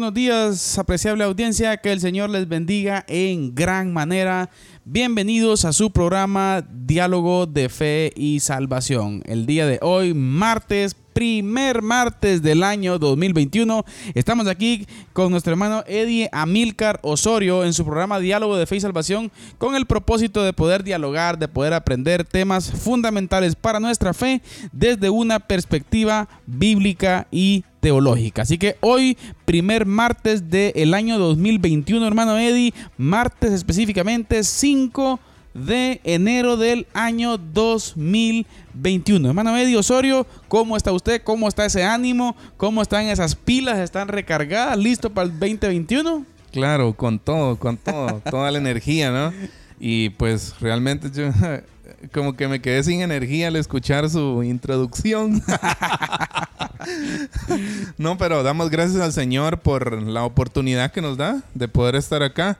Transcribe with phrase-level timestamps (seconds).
[0.00, 4.48] Buenos días, apreciable audiencia, que el Señor les bendiga en gran manera.
[4.86, 9.22] Bienvenidos a su programa Diálogo de Fe y Salvación.
[9.26, 13.84] El día de hoy, martes primer martes del año 2021.
[14.14, 18.80] Estamos aquí con nuestro hermano Eddie Amilcar Osorio en su programa Diálogo de Fe y
[18.80, 24.40] Salvación con el propósito de poder dialogar, de poder aprender temas fundamentales para nuestra fe
[24.72, 28.42] desde una perspectiva bíblica y teológica.
[28.42, 35.18] Así que hoy, primer martes del año 2021, hermano Eddie, martes específicamente 5
[35.54, 39.28] de enero del año 2021.
[39.28, 41.22] Hermano Eddie Osorio, ¿cómo está usted?
[41.22, 42.36] ¿Cómo está ese ánimo?
[42.56, 43.78] ¿Cómo están esas pilas?
[43.78, 44.78] ¿Están recargadas?
[44.78, 46.24] ¿Listo para el 2021?
[46.52, 49.32] Claro, con todo, con todo, toda la energía, ¿no?
[49.78, 51.30] Y pues realmente yo
[52.12, 55.42] como que me quedé sin energía al escuchar su introducción.
[57.98, 62.22] no, pero damos gracias al Señor por la oportunidad que nos da de poder estar
[62.22, 62.58] acá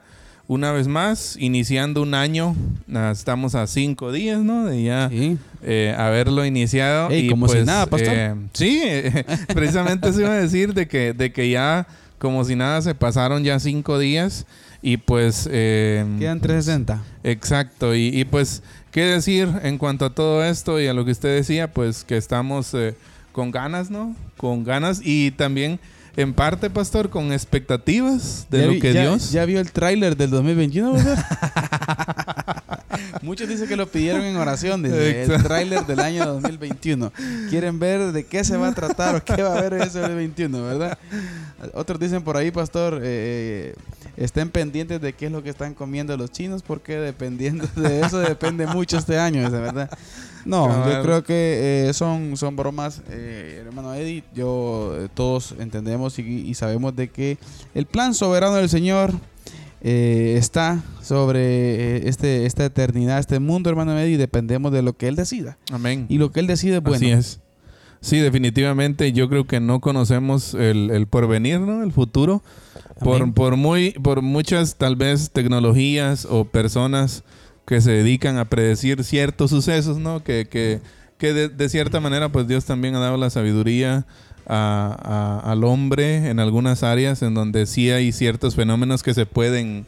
[0.51, 2.57] una vez más, iniciando un año.
[2.93, 4.65] Ah, estamos a cinco días, ¿no?
[4.65, 5.09] De ya
[5.63, 7.09] eh, haberlo iniciado.
[7.15, 8.13] y como si pues, nada, pastor.
[8.13, 8.81] Eh, sí,
[9.53, 11.87] precisamente se iba a decir de que, de que ya,
[12.19, 14.45] como si nada, se pasaron ya cinco días.
[14.81, 15.47] Y pues...
[15.49, 17.01] Eh, Quedan 360.
[17.23, 17.95] Exacto.
[17.95, 18.61] Y, y, pues,
[18.91, 21.71] ¿qué decir en cuanto a todo esto y a lo que usted decía?
[21.71, 22.75] Pues que estamos
[23.31, 24.15] con ganas, ¿no?
[24.37, 25.79] Con ganas y también
[26.17, 29.31] en parte, pastor, con expectativas de lo que Dios.
[29.31, 30.97] ¿Ya vio el tráiler del 2021,
[33.21, 37.11] Muchos dicen que lo pidieron en oración, dice, el tráiler del año 2021.
[37.49, 39.99] Quieren ver de qué se va a tratar o qué va a haber en ese
[39.99, 40.97] 2021, ¿verdad?
[41.73, 43.75] Otros dicen por ahí, pastor, eh,
[44.17, 48.19] estén pendientes de qué es lo que están comiendo los chinos, porque dependiendo de eso
[48.19, 49.89] depende mucho este año, ¿verdad?
[50.45, 54.23] No, yo creo que eh, son, son bromas, eh, hermano Eddie.
[54.33, 57.37] Yo eh, todos entendemos y, sabemos de que
[57.73, 59.13] el plan soberano del Señor
[59.81, 65.15] está sobre este, esta eternidad, este mundo, hermano Eddie, y dependemos de lo que Él
[65.15, 65.57] decida.
[65.71, 66.05] Amén.
[66.09, 66.97] Y lo que Él decide es bueno.
[66.97, 67.39] Así es.
[68.01, 71.83] Sí, definitivamente yo creo que no conocemos el, porvenir, ¿no?
[71.83, 72.41] El futuro.
[72.99, 77.23] Por, por, muy, por muchas tal vez tecnologías o personas
[77.65, 80.23] que se dedican a predecir ciertos sucesos, ¿no?
[80.23, 80.81] Que, que,
[81.17, 84.05] que de, cierta manera, pues Dios también ha dado la sabiduría
[84.51, 89.85] al hombre en algunas áreas en donde sí hay ciertos fenómenos que se pueden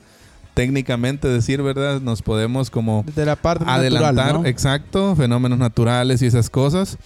[0.53, 1.99] técnicamente decir, ¿verdad?
[2.01, 6.97] Nos podemos como de la parte adelantar, exacto, fenómenos naturales y esas cosas.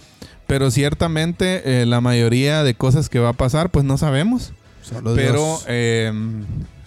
[0.46, 4.52] Pero ciertamente eh, la mayoría de cosas que va a pasar, pues no sabemos.
[5.14, 6.12] pero eh,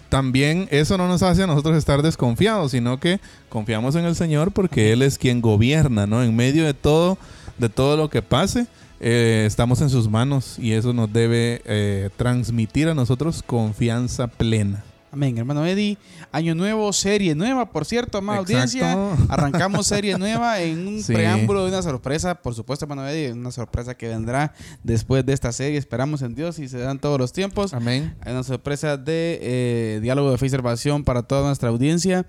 [0.10, 4.52] también eso no nos hace a nosotros estar desconfiados, sino que confiamos en el Señor
[4.52, 6.24] porque Él es quien gobierna, ¿no?
[6.24, 7.18] En medio de todo,
[7.58, 8.68] de todo lo que pase,
[9.03, 14.84] eh, estamos en sus manos y eso nos debe eh, transmitir a nosotros confianza plena.
[15.12, 15.97] Amén, hermano Eddie.
[16.31, 18.95] Año nuevo, serie nueva, por cierto, amada audiencia.
[19.28, 23.95] Arrancamos serie nueva en un preámbulo de una sorpresa, por supuesto, hermano Eddie, una sorpresa
[23.95, 24.53] que vendrá
[24.84, 25.78] después de esta serie.
[25.79, 27.73] Esperamos en Dios y se dan todos los tiempos.
[27.73, 28.16] Amén.
[28.22, 32.25] Hay una sorpresa de eh, diálogo de fe y salvación para toda nuestra audiencia.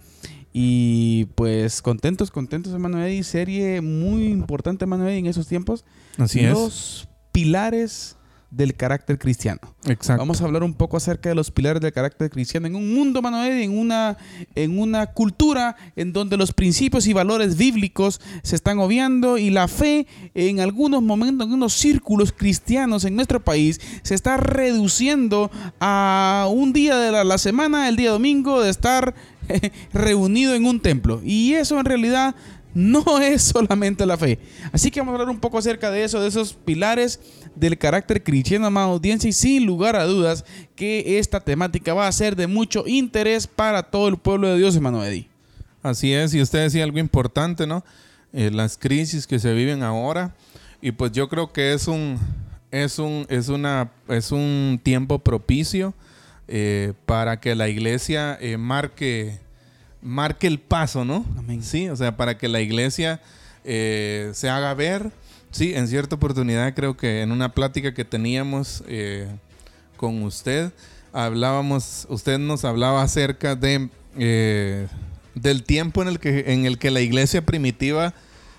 [0.52, 3.22] Y pues contentos, contentos, hermano Eddie.
[3.22, 5.84] Serie muy importante, hermano Eddie, en esos tiempos.
[6.18, 6.52] Así es.
[6.52, 8.16] Los pilares
[8.52, 9.60] del carácter cristiano.
[9.86, 10.20] Exacto.
[10.20, 13.22] Vamos a hablar un poco acerca de los pilares del carácter cristiano en un mundo,
[13.22, 14.18] Manuel, en una,
[14.54, 19.69] en una cultura en donde los principios y valores bíblicos se están obviando y la
[19.69, 25.50] fe en algunos momentos, en unos círculos cristianos en nuestro país, se está reduciendo
[25.81, 29.14] a un día de la, la semana, el día domingo, de estar
[29.92, 31.20] reunido en un templo.
[31.24, 32.34] Y eso en realidad
[32.74, 34.38] no es solamente la fe.
[34.72, 37.20] Así que vamos a hablar un poco acerca de eso, de esos pilares
[37.54, 40.44] del carácter cristiano, amada audiencia, y sin lugar a dudas
[40.74, 44.74] que esta temática va a ser de mucho interés para todo el pueblo de Dios,
[44.74, 45.02] hermano.
[45.82, 47.84] Así es, y usted decía algo importante, ¿no?
[48.32, 50.34] Eh, las crisis que se viven ahora,
[50.80, 52.18] y pues yo creo que es un,
[52.70, 55.94] es un, es una, es un tiempo propicio
[56.54, 59.38] eh, para que la iglesia eh, marque
[60.02, 61.25] marque el paso, ¿no?
[61.38, 61.62] Amén.
[61.62, 63.22] Sí, o sea, para que la iglesia
[63.64, 65.10] eh, se haga ver,
[65.50, 68.82] Sí, en cierta oportunidad creo que en una plática que teníamos
[69.99, 70.72] con usted,
[71.12, 73.90] hablábamos, usted nos hablaba acerca de
[75.34, 78.14] del tiempo en el que en el que la iglesia primitiva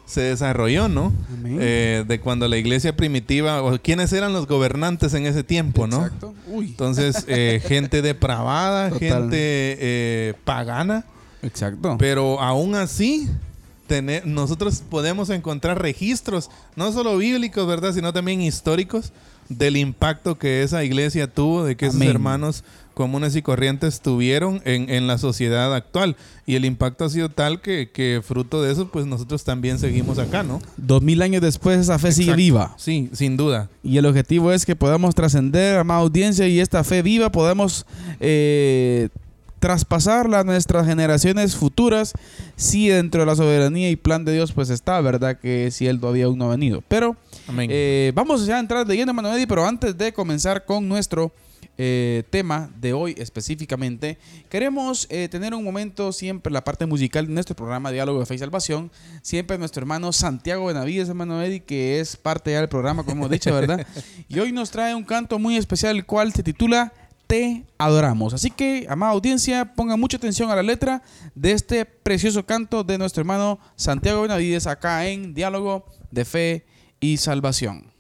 [0.05, 1.13] se desarrolló, ¿no?
[1.45, 5.97] Eh, de cuando la iglesia primitiva, o quiénes eran los gobernantes en ese tiempo, ¿no?
[6.05, 6.33] Exacto.
[6.47, 6.67] Uy.
[6.67, 11.05] Entonces, eh, gente depravada, gente pagana.
[11.41, 11.97] Exacto.
[11.99, 13.29] Pero aún así,
[13.87, 17.93] tener, nosotros podemos encontrar registros, no solo bíblicos, ¿verdad?
[17.93, 19.11] Sino también históricos
[19.49, 24.89] del impacto que esa iglesia tuvo, de que esos hermanos comunes y corrientes tuvieron en,
[24.89, 26.15] en, la sociedad actual.
[26.45, 30.19] Y el impacto ha sido tal que, que, fruto de eso, pues nosotros también seguimos
[30.19, 30.61] acá, ¿no?
[30.77, 32.75] Dos mil años después esa fe sigue viva.
[32.77, 33.69] Sí, sin duda.
[33.83, 37.85] Y el objetivo es que podamos trascender a más audiencia y esta fe viva podemos
[38.19, 39.09] eh,
[39.63, 42.11] traspasarla a nuestras generaciones futuras
[42.57, 45.39] si dentro de la soberanía y plan de Dios pues está, ¿verdad?
[45.39, 46.83] Que si Él todavía aún no ha venido.
[46.89, 47.15] Pero
[47.57, 51.31] eh, vamos ya a entrar de lleno, Manuel, pero antes de comenzar con nuestro
[51.77, 54.17] eh, tema de hoy específicamente,
[54.49, 58.35] queremos eh, tener un momento siempre la parte musical de nuestro programa Diálogo de Fe
[58.35, 58.91] y Salvación.
[59.21, 63.31] Siempre nuestro hermano Santiago Benavides, hermano Eddie, que es parte ya del programa, como hemos
[63.31, 63.85] dicho, ¿verdad?
[64.27, 66.93] y hoy nos trae un canto muy especial, el cual se titula
[67.27, 68.33] Te adoramos.
[68.33, 71.03] Así que, amada audiencia, pongan mucha atención a la letra
[71.35, 76.65] de este precioso canto de nuestro hermano Santiago Benavides acá en Diálogo de Fe
[76.99, 77.92] y Salvación.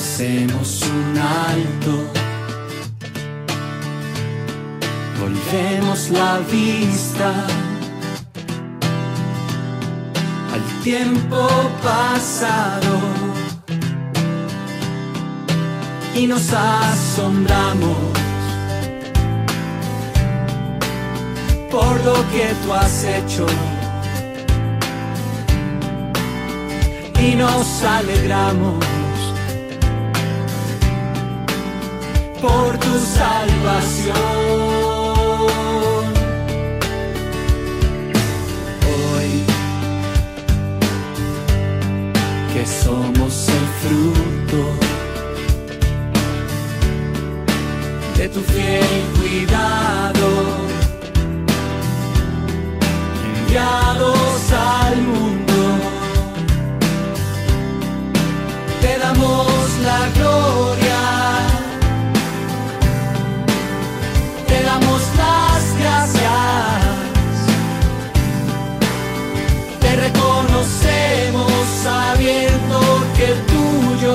[0.00, 1.94] Hacemos un alto.
[5.20, 7.30] Volvemos la vista
[10.54, 11.46] al tiempo
[11.82, 12.98] pasado
[16.14, 17.98] y nos asombramos
[21.70, 23.46] por lo que tú has hecho.
[27.22, 28.99] Y nos alegramos
[32.40, 34.16] por tu salvación.
[38.92, 39.44] Hoy
[42.52, 44.62] que somos el fruto
[48.16, 50.28] de tu fiel cuidado,
[53.36, 55.58] enviados al mundo,
[58.80, 60.79] te damos la gloria.
[70.30, 71.50] conocemos
[71.82, 72.78] sabiendo
[73.16, 74.12] que el tuyo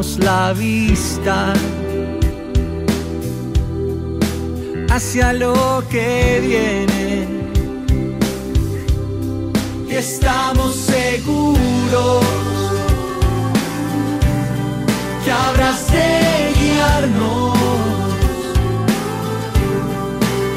[0.00, 1.52] la vista
[4.90, 7.28] hacia lo que viene
[9.90, 12.24] y estamos seguros
[15.22, 17.58] que habrás de guiarnos.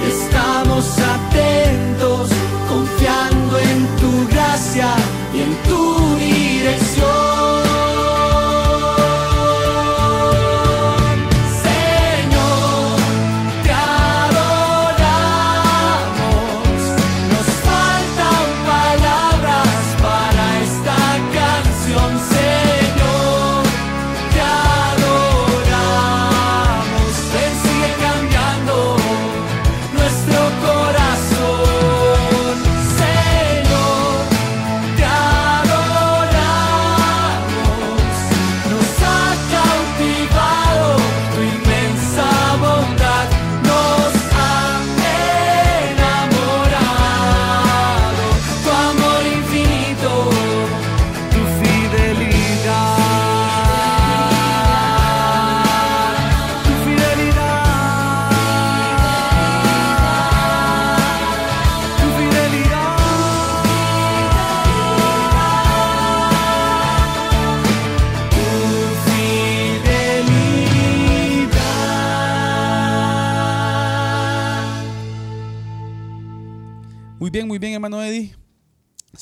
[0.08, 2.30] Estamos atentos,
[2.70, 4.96] confiando en tu gracia
[5.34, 6.43] y en tu dirección.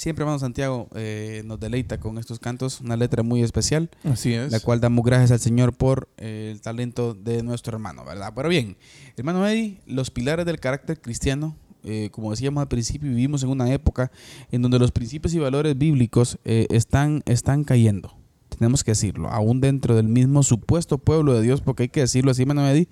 [0.02, 4.52] Siempre hermano Santiago eh, nos deleita con estos cantos, una letra muy especial, Así es.
[4.52, 8.34] la cual damos gracias al Señor por eh, el talento de nuestro hermano, ¿verdad?
[8.36, 8.78] Pero bien,
[9.16, 13.72] hermano Eddie, los pilares del carácter cristiano, eh, como decíamos al principio, vivimos en una
[13.72, 14.12] época
[14.52, 18.21] en donde los principios y valores bíblicos eh, están, están cayendo.
[18.62, 22.30] Tenemos que decirlo, aún dentro del mismo supuesto pueblo de Dios, porque hay que decirlo
[22.30, 22.88] así, Eddie,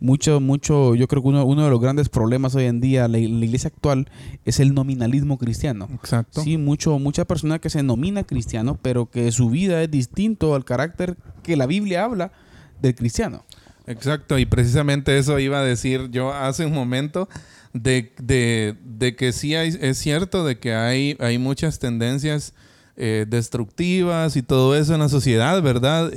[0.00, 3.18] mucho, mucho, yo creo que uno, uno de los grandes problemas hoy en día, la,
[3.18, 4.10] la iglesia actual,
[4.44, 5.88] es el nominalismo cristiano.
[5.94, 6.40] Exacto.
[6.42, 10.64] Sí, mucho, mucha persona que se nomina cristiano, pero que su vida es distinto al
[10.64, 12.32] carácter que la Biblia habla
[12.80, 13.44] del cristiano.
[13.86, 17.28] Exacto, y precisamente eso iba a decir yo hace un momento,
[17.74, 22.54] de, de- de que sí hay- es cierto de que hay, hay muchas tendencias
[22.96, 26.10] eh, destructivas y todo eso en la sociedad, ¿verdad?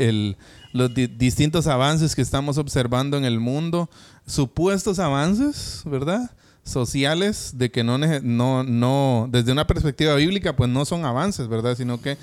[0.74, 3.89] Los di- distintos avances que estamos observando en el mundo,
[4.25, 6.32] supuestos avances, ¿verdad?
[6.63, 11.77] Sociales, de que no, no, no, desde una perspectiva bíblica, pues no son avances, ¿verdad?
[11.77, 12.17] Sino que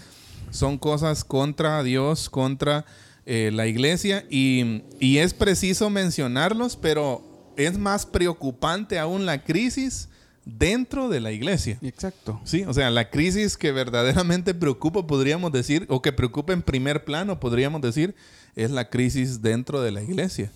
[0.50, 2.84] son cosas contra Dios, contra
[3.24, 7.22] eh, la iglesia y, y es preciso mencionarlos, pero
[7.56, 10.08] es más preocupante aún la crisis
[10.44, 11.78] dentro de la iglesia.
[11.82, 12.40] Exacto.
[12.44, 17.04] Sí, o sea, la crisis que verdaderamente preocupa, podríamos decir, o que preocupa en primer
[17.04, 18.14] plano, podríamos decir,
[18.56, 20.50] es la crisis dentro de la iglesia.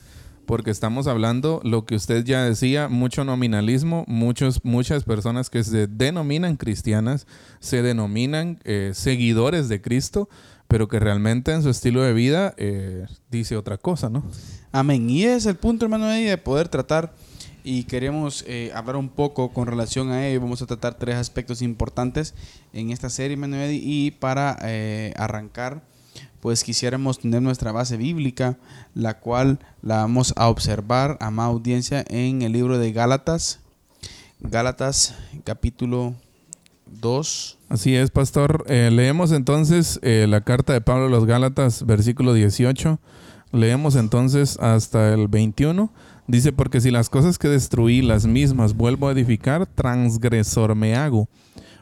[0.47, 5.89] Porque estamos hablando, lo que usted ya decía, mucho nominalismo, muchos, muchas personas que se
[5.89, 7.27] denominan cristianas,
[7.59, 10.29] se denominan eh, seguidores de Cristo,
[10.69, 14.25] pero que realmente en su estilo de vida eh, dice otra cosa, ¿no?
[14.71, 15.09] Amén.
[15.11, 17.13] Y ese es el punto, hermano de poder tratar.
[17.69, 20.41] Y queremos eh, hablar un poco con relación a ello.
[20.41, 22.33] Vamos a tratar tres aspectos importantes
[22.73, 23.81] en esta serie, Eddie.
[23.83, 25.83] Y para eh, arrancar,
[26.41, 28.57] pues quisiéramos tener nuestra base bíblica,
[28.95, 33.59] la cual la vamos a observar, amada audiencia, en el libro de Gálatas.
[34.39, 36.15] Gálatas, capítulo
[37.01, 37.59] 2.
[37.69, 38.65] Así es, pastor.
[38.69, 43.01] Eh, leemos entonces la carta de Pablo a los Gálatas, versículo 18.
[43.51, 45.91] Leemos entonces hasta el 21.
[46.29, 51.29] Dice, porque si las cosas que destruí las mismas vuelvo a edificar, transgresor me hago.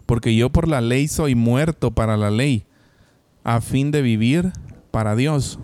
[0.07, 2.67] Porque yo por la ley soy muerto para la ley,
[3.43, 4.53] a fin de vivir
[4.91, 5.59] para Dios.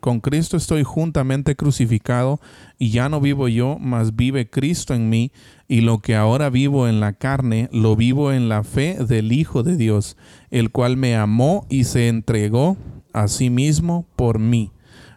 [0.00, 2.40] Con Cristo estoy juntamente crucificado
[2.78, 5.32] y ya no vivo yo, mas vive Cristo en mí,
[5.66, 9.62] y lo que ahora vivo en la carne, lo vivo en la fe del Hijo
[9.62, 10.16] de Dios,
[10.50, 12.76] el cual me amó y se entregó
[13.12, 14.70] a sí mismo por mí.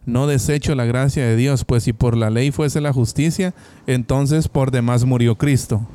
[0.06, 3.54] No desecho la gracia de Dios, pues si por la ley fuese la justicia,
[3.88, 5.88] entonces por demás murió Cristo.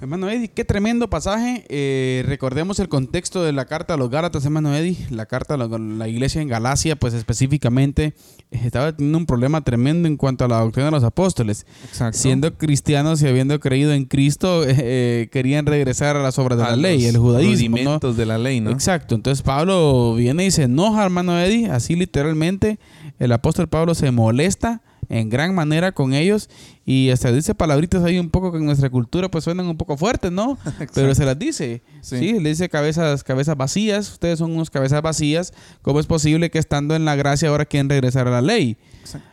[0.00, 1.64] Hermano Eddie, qué tremendo pasaje.
[1.68, 4.96] Eh, recordemos el contexto de la carta a los Gálatas, hermano Eddie.
[5.10, 8.14] La carta a la, iglesia en Galacia, pues específicamente,
[8.50, 11.66] eh, estaba teniendo un problema tremendo en cuanto a la doctrina de los apóstoles.
[11.84, 12.18] Exacto.
[12.18, 16.76] Siendo cristianos y habiendo creído en Cristo, eh, querían regresar a las obras de la
[16.76, 17.76] ley, el judaísmo.
[17.76, 17.82] ¿no?
[17.82, 18.70] rudimentos de la ley, ¿no?
[18.70, 19.14] Exacto.
[19.14, 21.70] Entonces Pablo viene y se enoja, hermano Eddie.
[21.70, 22.78] Así literalmente,
[23.18, 26.48] el apóstol Pablo se molesta en gran manera con ellos
[26.84, 29.96] y hasta dice palabritas ahí un poco que en nuestra cultura pues suenan un poco
[29.96, 30.58] fuertes, ¿no?
[30.94, 31.82] Pero se las dice.
[32.00, 32.18] Sí.
[32.18, 32.40] Sí.
[32.40, 34.12] le dice cabezas, cabezas vacías.
[34.12, 35.52] Ustedes son unos cabezas vacías.
[35.82, 38.76] ¿Cómo es posible que estando en la gracia ahora quieren regresar a la ley?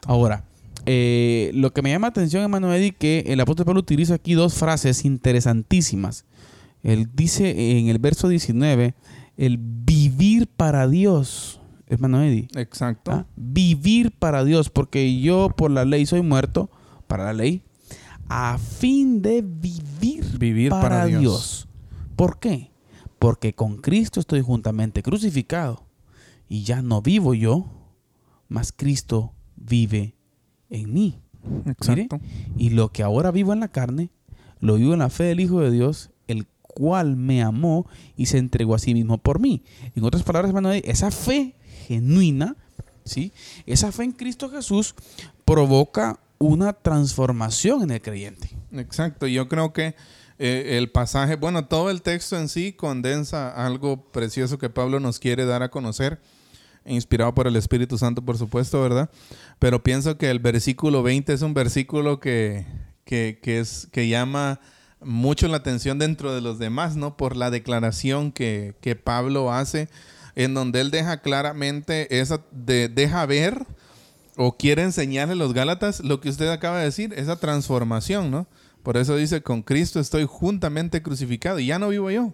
[0.05, 0.45] Ahora,
[0.85, 4.33] eh, lo que me llama la atención, hermano Eddie, que el apóstol Pablo utiliza aquí
[4.33, 6.25] dos frases interesantísimas.
[6.83, 8.93] Él dice en el verso 19,
[9.37, 11.61] el vivir para Dios,
[11.93, 12.47] hermano Eddie.
[12.55, 13.11] Exacto.
[13.11, 13.25] ¿ah?
[13.35, 16.69] Vivir para Dios, porque yo por la ley soy muerto,
[17.07, 17.63] para la ley,
[18.29, 21.21] a fin de vivir, Vivir para, para Dios.
[21.21, 21.67] Dios.
[22.15, 22.71] ¿Por qué?
[23.19, 25.85] Porque con Cristo estoy juntamente crucificado
[26.49, 27.65] y ya no vivo yo,
[28.47, 30.15] mas Cristo vive
[30.69, 31.19] en mí.
[31.65, 32.19] Exacto.
[32.57, 34.09] Y lo que ahora vivo en la carne,
[34.59, 37.85] lo vivo en la fe del Hijo de Dios, el cual me amó
[38.15, 39.63] y se entregó a sí mismo por mí.
[39.95, 41.55] En otras palabras, hermano, esa fe
[41.87, 42.55] genuina,
[43.05, 43.31] ¿sí?
[43.65, 44.95] Esa fe en Cristo Jesús
[45.45, 48.49] provoca una transformación en el creyente.
[48.71, 49.95] Exacto, yo creo que
[50.39, 55.19] eh, el pasaje, bueno, todo el texto en sí condensa algo precioso que Pablo nos
[55.19, 56.19] quiere dar a conocer,
[56.85, 59.09] inspirado por el Espíritu Santo, por supuesto, ¿verdad?
[59.59, 62.65] Pero pienso que el versículo 20 es un versículo que,
[63.05, 64.59] que, que es, que llama
[64.99, 67.15] mucho la atención dentro de los demás, ¿no?
[67.15, 69.87] Por la declaración que, que Pablo hace,
[70.35, 73.65] en donde él deja claramente, esa, de, deja ver
[74.35, 78.47] o quiere enseñarle a los Gálatas lo que usted acaba de decir, esa transformación, ¿no?
[78.81, 82.33] Por eso dice, con Cristo estoy juntamente crucificado y ya no vivo yo.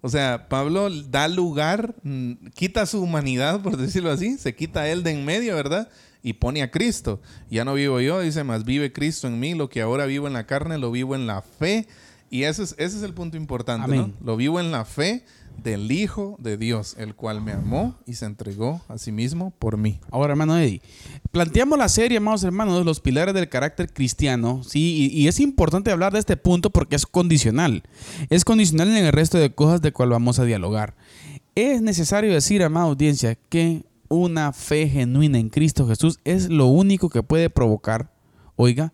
[0.00, 5.02] O sea, Pablo da lugar, mm, quita su humanidad, por decirlo así, se quita él
[5.02, 5.88] de en medio, ¿verdad?
[6.22, 7.20] Y pone a Cristo.
[7.50, 10.34] Ya no vivo yo, dice, más vive Cristo en mí, lo que ahora vivo en
[10.34, 11.86] la carne, lo vivo en la fe
[12.30, 14.14] Y ese es, ese es el punto importante, Amén.
[14.20, 14.26] ¿no?
[14.26, 15.24] Lo vivo en la fe
[15.62, 19.76] del Hijo de Dios, el cual me amó y se entregó a sí mismo por
[19.76, 20.00] mí.
[20.10, 20.80] Ahora, hermano Eddie,
[21.30, 25.10] planteamos la serie, amados hermanos, los pilares del carácter cristiano, ¿sí?
[25.12, 27.82] Y, es importante hablar de este punto porque es condicional.
[28.30, 30.94] Es condicional en el resto de cosas de cual vamos a dialogar.
[31.54, 37.10] Es necesario decir, amada audiencia, que una fe genuina en Cristo Jesús es lo único
[37.10, 38.12] que puede provocar,
[38.56, 38.92] oiga,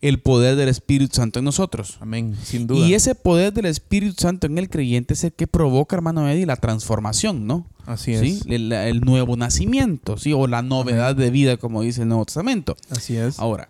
[0.00, 1.98] el poder del Espíritu Santo en nosotros.
[2.00, 2.86] Amén, sin duda.
[2.86, 6.46] Y ese poder del Espíritu Santo en el creyente es el que provoca, hermano Eddie,
[6.46, 7.66] la transformación, ¿no?
[7.86, 8.20] Así es.
[8.20, 8.40] ¿Sí?
[8.46, 10.32] El, el nuevo nacimiento, ¿sí?
[10.32, 12.76] O la novedad de vida, como dice el Nuevo Testamento.
[12.90, 13.38] Así es.
[13.38, 13.68] Ahora,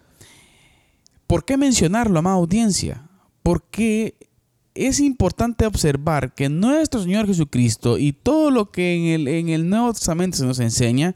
[1.27, 3.03] ¿por qué mencionarlo, amada audiencia?
[3.43, 4.15] Porque
[4.76, 9.68] es importante observar que nuestro Señor Jesucristo y todo lo que en el, en el
[9.68, 11.14] Nuevo Testamento se nos enseña,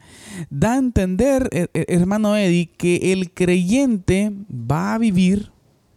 [0.49, 5.51] da a entender, eh, eh, hermano Eddie, que el creyente va a vivir,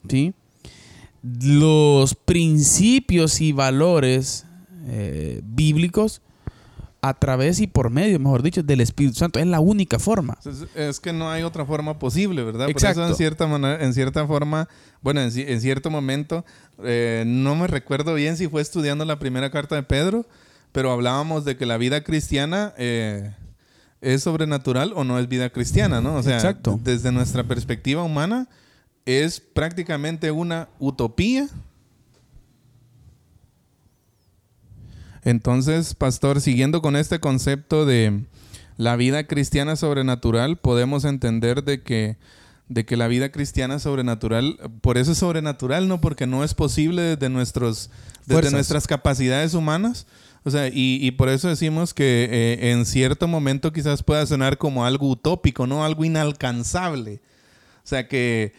[0.08, 0.34] ¿sí?
[1.41, 4.46] Los principios y valores
[4.88, 6.22] eh, bíblicos
[7.04, 9.38] a través y por medio, mejor dicho, del Espíritu Santo.
[9.38, 10.38] Es la única forma.
[10.46, 12.68] Es, es que no hay otra forma posible, ¿verdad?
[12.68, 13.02] Por Exacto.
[13.02, 14.70] eso en cierta manera, en cierta forma,
[15.02, 16.46] bueno, en cierto momento,
[16.82, 20.26] eh, no me recuerdo bien si fue estudiando la primera carta de Pedro,
[20.72, 23.36] pero hablábamos de que la vida cristiana eh,
[24.00, 26.16] es sobrenatural o no es vida cristiana, ¿no?
[26.16, 26.80] O sea, Exacto.
[26.82, 28.48] desde nuestra perspectiva humana
[29.06, 31.50] es prácticamente una utopía.
[35.25, 38.24] Entonces, pastor, siguiendo con este concepto de
[38.77, 42.18] la vida cristiana sobrenatural, podemos entender de que,
[42.68, 46.01] de que la vida cristiana sobrenatural, por eso es sobrenatural, ¿no?
[46.01, 47.89] Porque no es posible desde, nuestros,
[48.22, 48.53] desde Fuerzas.
[48.53, 50.08] nuestras capacidades humanas.
[50.46, 54.58] O sea, y, y por eso decimos que eh, en cierto momento quizás pueda sonar
[54.58, 55.86] como algo utópico, ¿no?
[55.86, 57.21] Algo inalcanzable.
[57.78, 58.54] O sea que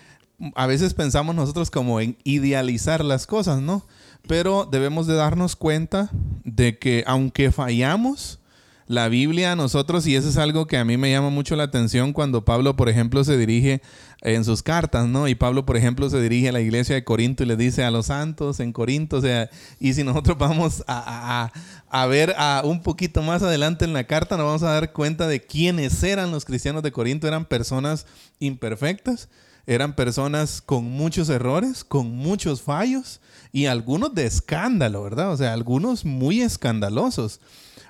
[0.55, 3.87] a veces pensamos nosotros como en idealizar las cosas, ¿no?
[4.27, 6.11] Pero debemos de darnos cuenta
[6.45, 8.41] de que aunque fallamos,
[8.87, 11.63] la Biblia a nosotros, y eso es algo que a mí me llama mucho la
[11.63, 13.81] atención cuando Pablo, por ejemplo, se dirige
[14.21, 15.27] en sus cartas, ¿no?
[15.27, 17.91] Y Pablo, por ejemplo, se dirige a la iglesia de Corinto y le dice a
[17.91, 19.49] los santos en Corinto, o sea,
[19.81, 24.05] y si nosotros vamos a, a- a- ver a un poquito más adelante en la
[24.05, 28.05] carta, nos vamos a dar cuenta de quiénes eran los cristianos de Corinto, eran personas
[28.39, 29.31] imperfectas,
[29.67, 33.21] eran personas con muchos errores, con muchos fallos
[33.53, 35.33] y algunos de escándalo, ¿verdad?
[35.33, 37.41] O sea, algunos muy escandalosos.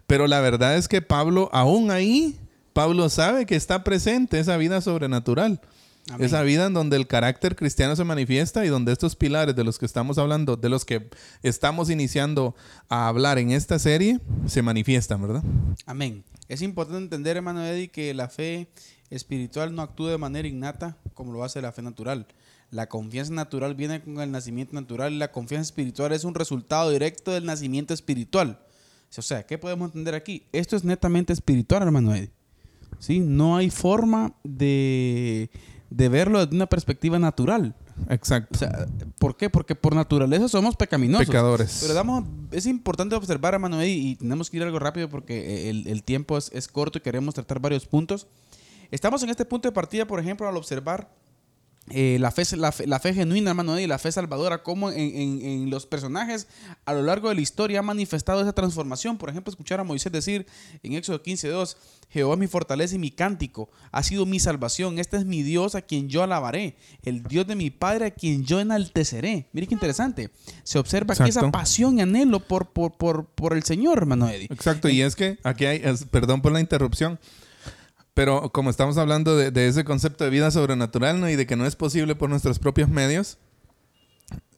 [0.07, 2.39] Pero la verdad es que Pablo, aún ahí,
[2.73, 5.61] Pablo sabe que está presente esa vida sobrenatural.
[6.11, 6.27] Amén.
[6.27, 9.79] Esa vida en donde el carácter cristiano se manifiesta y donde estos pilares de los
[9.79, 11.09] que estamos hablando, de los que
[11.43, 12.55] estamos iniciando
[12.91, 15.43] a hablar en esta serie, se manifiestan, ¿verdad?
[15.87, 16.23] Amén.
[16.49, 18.69] Es importante entender, hermano Eddie, que la fe
[19.11, 22.27] espiritual no actúa de manera innata como lo hace la fe natural.
[22.71, 26.90] La confianza natural viene con el nacimiento natural y la confianza espiritual es un resultado
[26.90, 28.59] directo del nacimiento espiritual.
[29.17, 30.47] O sea, ¿qué podemos entender aquí?
[30.53, 32.33] Esto es netamente espiritual, hermano Eddie.
[32.99, 33.21] ¿Sí?
[33.21, 35.51] No hay forma de,
[35.90, 37.77] de verlo desde una perspectiva natural.
[38.09, 38.51] Exacto.
[38.55, 38.87] O sea,
[39.19, 39.51] ¿por qué?
[39.51, 41.27] Porque por naturaleza somos pecaminosos.
[41.27, 41.79] Pecadores.
[41.83, 45.87] Pero damos, es importante observar, hermano Eddie, y tenemos que ir algo rápido porque el,
[45.87, 48.27] el tiempo es, es corto y queremos tratar varios puntos.
[48.90, 51.11] Estamos en este punto de partida, por ejemplo, al observar
[51.90, 54.99] eh, la, fe, la, fe, la fe genuina, hermano Eddie, la fe salvadora, cómo en,
[54.99, 56.47] en- en los personajes
[56.87, 59.18] a lo largo de la historia ha manifestado esa transformación.
[59.18, 60.47] Por ejemplo, escuchar a Moisés decir
[60.83, 61.77] en Éxodo 15.2,
[62.09, 65.75] Jehová es mi fortaleza y mi cántico, ha sido mi salvación, este es mi Dios
[65.75, 69.49] a quien yo alabaré, el Dios de mi Padre a quien yo enalteceré.
[69.53, 70.31] Mire qué interesante.
[70.62, 74.47] Se observa aquí esa pasión y anhelo por, por, por, por el Señor, hermano Eddie.
[74.51, 77.18] Exacto, y es que aquí hay, es- perdón por la interrupción,
[78.14, 81.29] pero como estamos hablando de, de ese concepto de vida sobrenatural ¿no?
[81.29, 83.38] y de que no es posible por nuestros propios medios,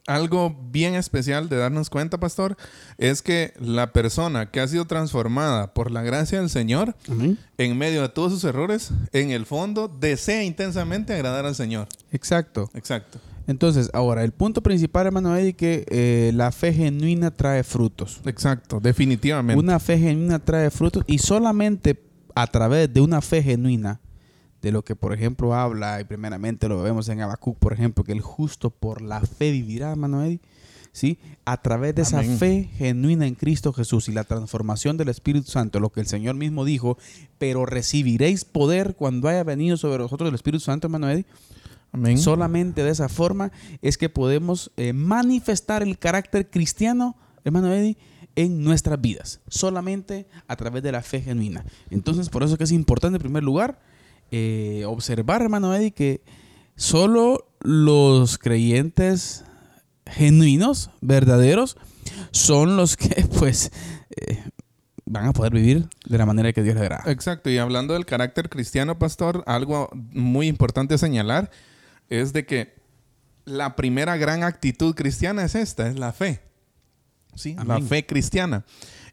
[0.07, 2.57] algo bien especial de darnos cuenta, pastor,
[2.99, 7.39] es que la persona que ha sido transformada por la gracia del Señor, Amén.
[7.59, 11.89] en medio de todos sus errores, en el fondo desea intensamente agradar al Señor.
[12.13, 12.71] Exacto.
[12.75, 13.19] Exacto.
[13.49, 18.21] Entonces, ahora, el punto principal, hermano Eddie, que eh, la fe genuina trae frutos.
[18.25, 19.63] Exacto, definitivamente.
[19.63, 21.95] Una fe genuina trae frutos y solamente
[22.37, 23.99] a través de una fe genuina,
[24.61, 28.13] de lo que por ejemplo habla, y primeramente lo vemos en Habacuc, por ejemplo, que
[28.13, 30.41] el justo por la fe vivirá, hermano Eddie.
[30.93, 31.19] ¿Sí?
[31.45, 35.79] A través de esa fe genuina en Cristo Jesús y la transformación del Espíritu Santo,
[35.79, 36.97] lo que el Señor mismo dijo,
[37.37, 41.27] pero recibiréis poder cuando haya venido sobre vosotros el Espíritu Santo, hermano Eddie.
[41.93, 42.17] Amén.
[42.17, 47.99] Solamente de esa forma es que podemos eh, manifestar el carácter cristiano, hermano Eddie,
[48.37, 49.41] en nuestras vidas.
[49.49, 51.65] Solamente a través de la fe genuina.
[51.91, 53.81] Entonces, por eso que es importante, en primer lugar,
[54.31, 56.23] eh, observar, hermano Eddie, que
[56.77, 59.45] solo los creyentes
[60.07, 61.77] genuinos, verdaderos,
[62.31, 63.73] son los que pues
[64.11, 64.45] eh,
[65.05, 67.11] van a poder vivir de la manera que Dios les agrada.
[67.11, 71.51] Exacto, y hablando del carácter cristiano, pastor, algo muy importante señalar
[72.09, 72.77] es de que
[73.45, 76.46] la primera gran actitud cristiana es esta, es la fe.
[77.37, 77.57] ¿Sí?
[77.67, 78.65] La fe cristiana.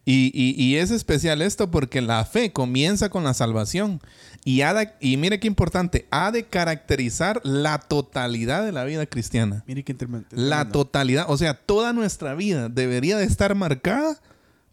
[0.05, 4.01] Y, y- y es especial esto porque la fe comienza con la salvación.
[4.43, 9.05] Y, ha de- y mire qué importante, ha de caracterizar la totalidad de la vida
[9.05, 9.63] cristiana.
[9.65, 9.95] Mire qué.
[10.31, 14.19] La totalidad, o sea, toda nuestra vida debería de estar marcada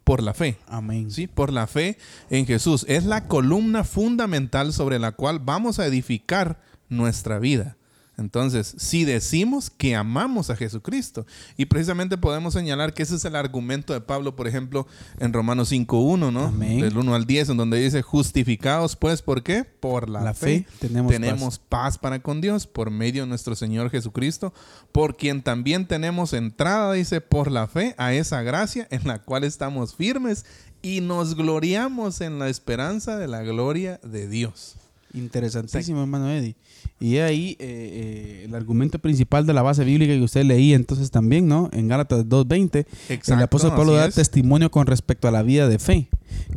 [0.03, 0.57] por la fe.
[0.67, 1.09] Amén.
[1.11, 1.27] ¿sí?
[1.27, 1.97] Por la fe
[2.29, 2.85] en Jesús.
[2.89, 6.59] Es la columna fundamental sobre la cual vamos a edificar
[6.89, 7.77] nuestra vida.
[8.21, 11.25] Entonces, si decimos que amamos a Jesucristo,
[11.57, 14.87] y precisamente podemos señalar que ese es el argumento de Pablo, por ejemplo,
[15.19, 16.45] en Romanos 5.1, ¿no?
[16.45, 16.79] Amén.
[16.79, 19.65] Del 1 al 10, en donde dice, justificados pues, ¿por qué?
[19.65, 23.55] Por la, La fe, fe tenemos tenemos paz para con Dios por medio de nuestro
[23.55, 24.53] Señor Jesucristo,
[24.91, 29.43] por quien también tenemos entrada, dice, por la fe a esa gracia en la cual
[29.43, 30.45] estamos firmes
[30.81, 34.75] y nos gloriamos en la esperanza de la gloria de Dios.
[35.13, 36.55] Interesantísimo, hermano Eddie.
[36.99, 41.11] Y ahí eh, eh, el argumento principal de la base bíblica que usted leía entonces
[41.11, 41.69] también, ¿no?
[41.73, 44.15] En Gálatas 2.20, el apóstol Pablo da es.
[44.15, 46.07] testimonio con respecto a la vida de fe.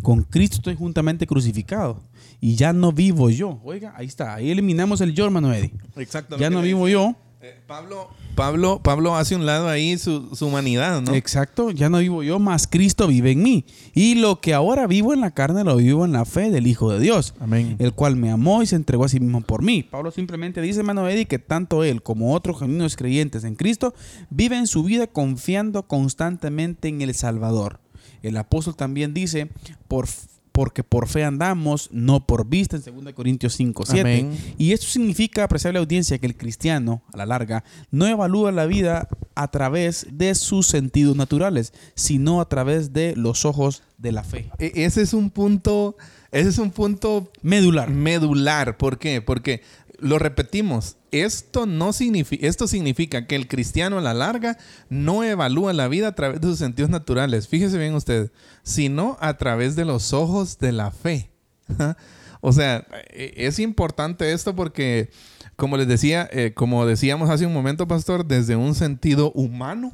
[0.02, 2.00] Con Cristo estoy juntamente crucificado
[2.40, 3.60] y ya no vivo yo.
[3.64, 5.72] Oiga, ahí está, ahí eliminamos el yo, hermano Eddie.
[5.96, 6.36] Exacto.
[6.38, 7.16] Ya no vivo yo.
[7.44, 11.12] Eh, Pablo, Pablo, Pablo hace un lado ahí su, su humanidad, ¿no?
[11.12, 13.66] Exacto, ya no vivo yo, más Cristo vive en mí.
[13.92, 16.90] Y lo que ahora vivo en la carne lo vivo en la fe del Hijo
[16.90, 17.76] de Dios, Amén.
[17.80, 19.82] el cual me amó y se entregó a sí mismo por mí.
[19.82, 23.92] Pablo simplemente dice, hermano Eddie, que tanto él como otros genuinos creyentes en Cristo
[24.30, 27.78] viven su vida confiando constantemente en el Salvador.
[28.22, 29.50] El apóstol también dice,
[29.86, 30.06] por
[30.54, 34.00] porque por fe andamos, no por vista, en 2 Corintios 5, 7.
[34.00, 34.38] Amén.
[34.56, 39.08] Y esto significa, apreciable audiencia, que el cristiano, a la larga, no evalúa la vida
[39.34, 44.48] a través de sus sentidos naturales, sino a través de los ojos de la fe.
[44.60, 45.96] E- ese es un punto,
[46.30, 47.90] ese es un punto Medular.
[47.90, 48.76] medular.
[48.76, 49.20] ¿Por qué?
[49.22, 49.60] Porque
[50.04, 50.96] lo repetimos.
[51.10, 54.58] Esto no significa, esto significa que el cristiano a la larga
[54.90, 57.48] no evalúa la vida a través de sus sentidos naturales.
[57.48, 58.30] Fíjese bien usted,
[58.62, 61.30] sino a través de los ojos de la fe.
[62.42, 65.10] o sea, e- es importante esto porque,
[65.56, 69.92] como les decía, eh, como decíamos hace un momento, pastor, desde un sentido humano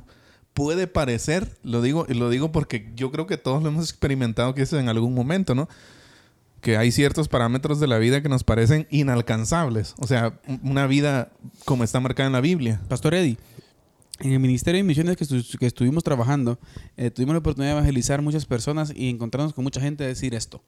[0.55, 4.63] puede parecer, lo digo, lo digo porque yo creo que todos lo hemos experimentado que
[4.63, 5.69] eso en algún momento, ¿no?
[6.61, 9.95] Que hay ciertos parámetros de la vida que nos parecen inalcanzables.
[9.99, 11.31] O sea, un- una vida
[11.65, 12.81] como está marcada en la Biblia.
[12.89, 13.37] Pastor Eddie,
[14.21, 16.59] en el Ministerio de Misiones que, estu- que estuvimos trabajando,
[16.97, 20.35] eh, tuvimos la oportunidad de evangelizar muchas personas y encontrarnos con mucha gente a decir
[20.35, 20.63] esto.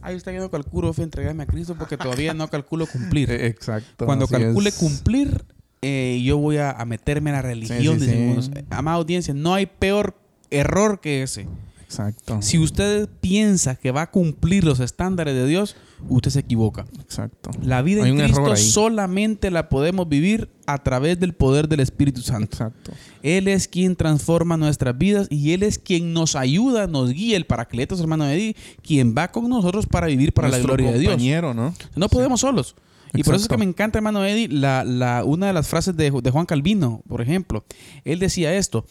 [0.00, 3.30] Ay, usted yo no calculo fe entregarme a Cristo porque todavía no calculo cumplir.
[3.32, 4.06] Eh, Exacto.
[4.06, 4.76] Cuando calcule es.
[4.76, 5.44] cumplir,
[5.82, 8.00] eh, yo voy a, a meterme en la religión.
[8.00, 8.64] Sí, sí, sí.
[8.86, 10.16] audiencia, no hay peor
[10.50, 11.46] error que ese.
[11.88, 12.42] Exacto.
[12.42, 15.74] Si usted piensa que va a cumplir los estándares de Dios,
[16.10, 16.84] usted se equivoca.
[17.00, 17.50] Exacto.
[17.62, 22.20] La vida Hay en Cristo solamente la podemos vivir a través del poder del Espíritu
[22.20, 22.44] Santo.
[22.56, 22.92] Exacto.
[23.22, 27.46] Él es quien transforma nuestras vidas y Él es quien nos ayuda, nos guía, el
[27.46, 31.12] paracletos, hermano Eddie, quien va con nosotros para vivir para la gloria de Dios.
[31.12, 31.74] compañero, ¿no?
[31.96, 32.76] No podemos solos.
[33.14, 35.96] Y por eso es que me encanta, hermano Eddie, la, la- una de las frases
[35.96, 37.64] de, de Juan Calvino, por ejemplo.
[38.04, 38.84] Él decía esto,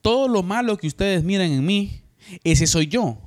[0.00, 2.02] todo lo malo que ustedes miran en mí,
[2.44, 3.18] ese soy yo.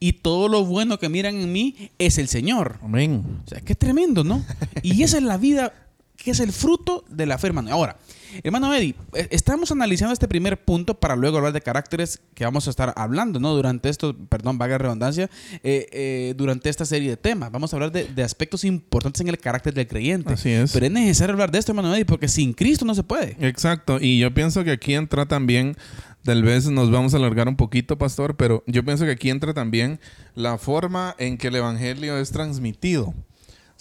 [0.00, 2.78] Y todo lo bueno que miran en mí es el Señor.
[2.82, 3.42] Amén.
[3.44, 4.44] O sea, qué tremendo, ¿no?
[4.82, 5.72] Y esa es la vida
[6.16, 7.70] que es el fruto de la fe, hermano.
[7.70, 7.98] Ahora,
[8.42, 12.66] hermano Eddie, eh, estamos analizando este primer punto para luego hablar de caracteres que vamos
[12.66, 13.54] a estar hablando, ¿no?
[13.54, 15.30] Durante esto, perdón, vaga redundancia,
[15.62, 17.50] eh, eh, durante esta serie de temas.
[17.50, 20.32] Vamos a hablar de, de aspectos importantes en el carácter del creyente.
[20.32, 20.72] Así es.
[20.72, 23.36] Pero es necesario hablar de esto, hermano Eddie, porque sin Cristo no se puede.
[23.40, 23.98] Exacto.
[24.00, 25.76] Y yo pienso que aquí entra también,
[26.24, 29.54] tal vez nos vamos a alargar un poquito, pastor, pero yo pienso que aquí entra
[29.54, 30.00] también
[30.34, 33.14] la forma en que el evangelio es transmitido.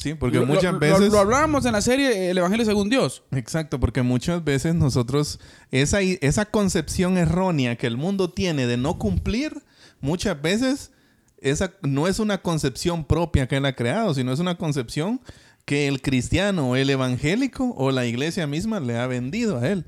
[0.03, 1.11] Sí, porque Lo- muchas lo- veces.
[1.13, 3.23] Lo, hablábamos en la serie El Evangelio según Dios.
[3.31, 5.39] Exacto, porque muchas veces nosotros,
[5.71, 9.63] esa, esa concepción errónea que el mundo tiene de no cumplir,
[10.01, 10.91] muchas veces
[11.39, 15.21] esa no es una concepción propia que él ha creado, sino es una concepción
[15.63, 19.85] que el cristiano el evangélico o la iglesia misma le ha vendido a él.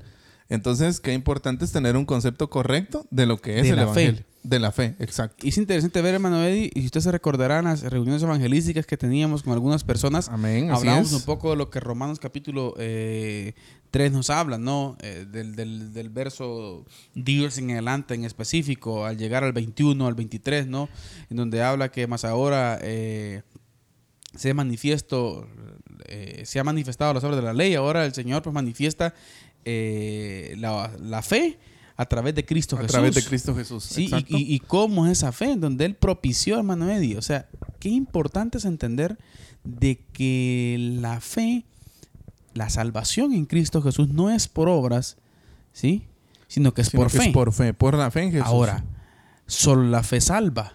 [0.48, 3.88] Entonces, qué importante es tener un concepto correcto de lo que es De el la
[3.88, 4.24] fe.
[4.48, 5.44] De la fe, exacto.
[5.44, 8.86] Y es interesante ver, hermano Eddie, y si usted se recordará en las reuniones evangelísticas
[8.86, 13.54] que teníamos con algunas personas, Amén, hablamos un poco de lo que Romanos capítulo eh,
[13.90, 14.96] 3 nos habla, ¿no?
[15.00, 20.14] Eh, del, del- del verso 10 en adelante en específico, al llegar al 21, al
[20.14, 20.88] 23, ¿no?
[21.30, 22.78] En donde habla que más ahora...
[22.82, 23.42] eh,
[24.36, 25.48] se manifiesto,
[26.08, 29.14] eh, se ha manifestado las obras de la ley, ahora el Señor pues manifiesta
[29.64, 31.58] eh, la, la fe
[31.96, 32.92] a través de Cristo A Jesús.
[32.92, 33.84] través de Cristo Jesús.
[33.84, 34.36] Sí, y, Exacto.
[34.36, 37.16] y- y cómo es esa fe, en donde Él propició, hermano Eddie.
[37.16, 37.48] O sea,
[37.80, 39.16] qué importante es entender
[39.64, 41.64] de que la fe,
[42.54, 45.16] la salvación en Cristo Jesús no es por obras,
[45.72, 46.04] ¿sí?
[46.48, 47.26] Sino que es Sino por que fe.
[47.28, 48.46] Es por fe, por la fe en Jesús.
[48.46, 48.84] Ahora,
[49.46, 50.72] solo la fe salva.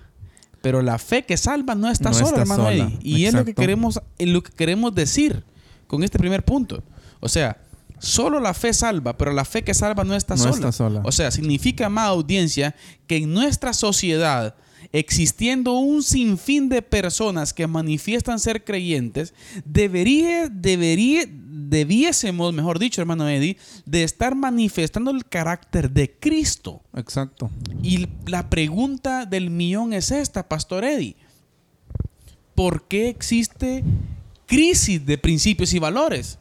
[0.62, 3.00] Pero la fe que salva no está No sola, está hermano sola, Eddie.
[3.02, 5.44] Y es lo que queremos, es lo que queremos decir
[5.88, 6.84] con este primer punto.
[7.20, 7.58] O sea,
[8.02, 10.54] solo la fe salva, pero la fe que salva no está No sola.
[10.56, 11.02] está sola.
[11.06, 12.76] O sea, significa, amada audiencia,
[13.08, 14.56] que en nuestra sociedad,
[14.92, 19.34] existiendo un sinfín de personas que manifiestan ser creyentes,
[19.64, 26.82] debería, debería, debiésemos, mejor dicho, hermano Eddie, de estar manifestando el carácter de Cristo.
[26.96, 27.50] Exacto.
[27.84, 31.16] Y la pregunta del millón es esta, Pastor Eddie.
[32.56, 33.84] ¿Por qué existe
[34.46, 36.38] crisis de principios y valores?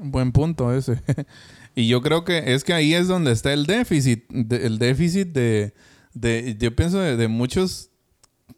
[0.00, 1.00] Buen punto ese.
[1.74, 4.24] y yo creo que es que ahí es donde está el déficit.
[4.52, 5.74] el déficit de,
[6.14, 7.90] de- yo pienso de, muchos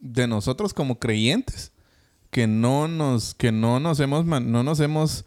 [0.01, 1.73] de nosotros como creyentes
[2.31, 5.25] que no nos, que no nos hemos, no nos hemos,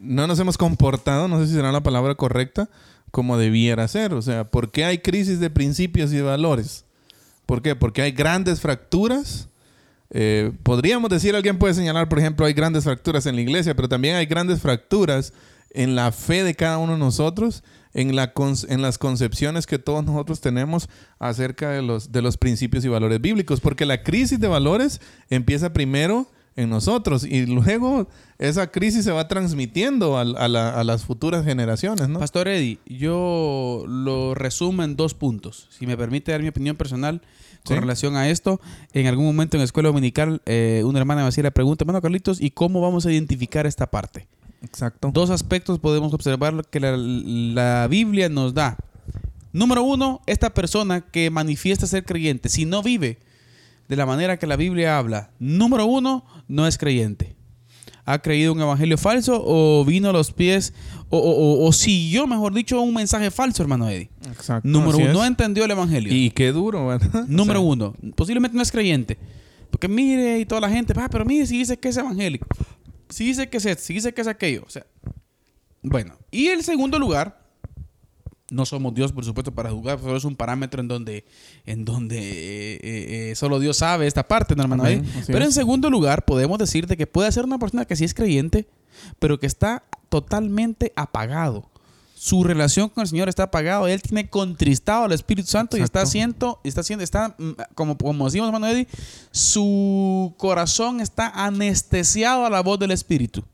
[0.00, 2.70] no nos hemos comportado, no sé si será la palabra correcta,
[3.10, 4.14] como debiera ser.
[4.14, 6.84] O sea, ¿por qué hay crisis de principios y de valores?
[7.46, 7.74] ¿Por qué?
[7.74, 9.47] Porque hay grandes fracturas.
[10.10, 13.88] Eh, podríamos decir, alguien puede señalar, por ejemplo, hay grandes fracturas en la iglesia, pero
[13.88, 15.32] también hay grandes fracturas
[15.70, 18.32] en la fe de cada uno de nosotros, en, la
[18.68, 24.02] las concepciones que todos nosotros tenemos acerca de los, principios y valores bíblicos, porque la
[24.02, 30.22] crisis de valores empieza primero en nosotros y luego esa crisis se va transmitiendo a,
[30.22, 32.18] a las futuras generaciones, ¿no?
[32.18, 35.68] Pastor Eddie, yo lo resumo en dos puntos.
[35.70, 37.22] Si me permite dar mi opinión personal
[37.68, 37.80] con Sí.
[37.80, 38.60] relación a esto.
[38.92, 42.00] En algún momento en la escuela dominical, eh, una hermana me hacía la pregunta, hermano
[42.02, 44.26] Carlitos, ¿y cómo vamos a identificar esta parte?
[44.62, 45.10] Exacto.
[45.12, 48.76] Dos aspectos podemos observar que la, la Biblia nos da.
[49.52, 53.18] Número uno, esta persona que manifiesta ser creyente, si no vive
[53.88, 57.34] de la manera que la Biblia habla, número uno, no es creyente.
[58.10, 60.72] ¿Ha creído un evangelio falso o vino a los pies
[61.10, 61.20] o, o-
[61.64, 64.08] o- o siguió, mejor dicho, un mensaje falso, hermano Eddie?
[64.28, 64.66] Exacto.
[64.68, 66.12] Número así uno, no entendió el evangelio.
[66.14, 67.24] Y qué duro, ¿verdad?
[67.28, 69.18] Número sea, uno, posiblemente no es creyente.
[69.70, 72.46] Porque mire y toda la gente, ah, pero mire si dice que es evangélico.
[73.10, 74.64] Si dice que es si dice que es aquello.
[74.66, 74.86] O sea,
[75.82, 76.14] bueno.
[76.30, 77.38] Y el segundo lugar,
[78.50, 81.24] no somos Dios, por supuesto, para juzgar, solo es un parámetro en donde,
[81.66, 84.84] en donde eh, eh, eh, solo Dios sabe esta parte, ¿no, hermano?
[84.84, 88.04] Amén, Pero en segundo lugar, podemos decir de que puede ser una persona que sí
[88.04, 88.66] es creyente,
[89.18, 91.68] pero que está totalmente apagado.
[92.14, 93.86] Su relación con el Señor está apagado.
[93.86, 98.24] Él tiene contristado al Espíritu Santo y está haciendo, está haciendo, está, mm, como, como
[98.24, 98.88] decimos, hermano Eddie,
[99.30, 103.44] su corazón está anestesiado a la voz del Espíritu.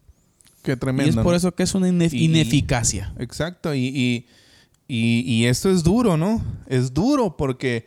[0.62, 1.12] Qué tremendo.
[1.12, 3.12] y es por eso que es una Y- ineficacia.
[3.18, 4.26] Exacto, y, y,
[4.88, 6.42] y- y esto es duro, ¿no?
[6.66, 7.86] Es duro porque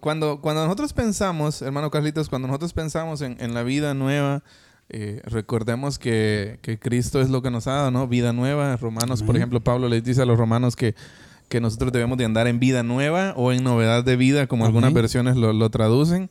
[0.00, 4.42] cuando, cuando nosotros pensamos, hermano Carlitos, cuando nosotros pensamos en, en la vida nueva,
[4.90, 8.08] eh, recordemos que, que Cristo es lo que nos ha dado, ¿no?
[8.08, 8.76] Vida nueva.
[8.76, 10.94] Romanos, por ejemplo, Pablo les dice a los romanos que,
[11.48, 14.90] que nosotros debemos de andar en vida nueva o en novedad de vida, como algunas
[15.02, 16.30] versiones lo, lo traducen.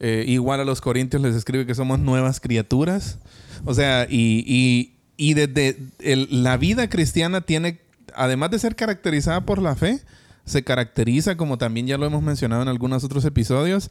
[0.00, 3.18] Eh, igual a los corintios les escribe que somos nuevas criaturas.
[3.64, 7.80] O sea, y, y, y desde el- la vida cristiana tiene,
[8.18, 10.00] además de ser caracterizada por la fe,
[10.44, 13.90] se caracteriza, como también ya lo hemos mencionado en algunos otros episodios,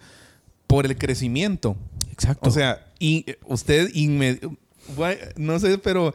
[0.67, 1.77] por el crecimiento.
[2.11, 2.49] Exacto.
[2.49, 4.39] O sea, y usted, inme-
[4.95, 6.13] gua- no sé, pero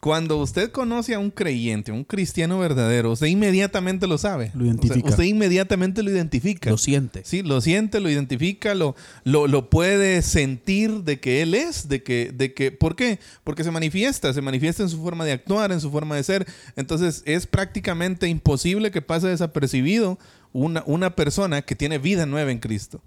[0.00, 4.52] cuando usted conoce a un creyente, un cristiano verdadero, usted inmediatamente lo sabe.
[4.54, 4.94] Lo identifica.
[4.94, 6.70] O sea, usted inmediatamente lo identifica.
[6.70, 7.22] lo siente.
[7.24, 12.04] Sí, lo siente, lo identifica, lo, lo, lo puede sentir de que él es, de
[12.04, 13.18] que, de que, ¿por qué?
[13.42, 16.46] Porque se manifiesta, se manifiesta en su forma de actuar, en su forma de ser.
[16.76, 20.18] Entonces es prácticamente imposible que pase desapercibido
[20.52, 23.02] una, una persona que tiene vida nueva en Cristo.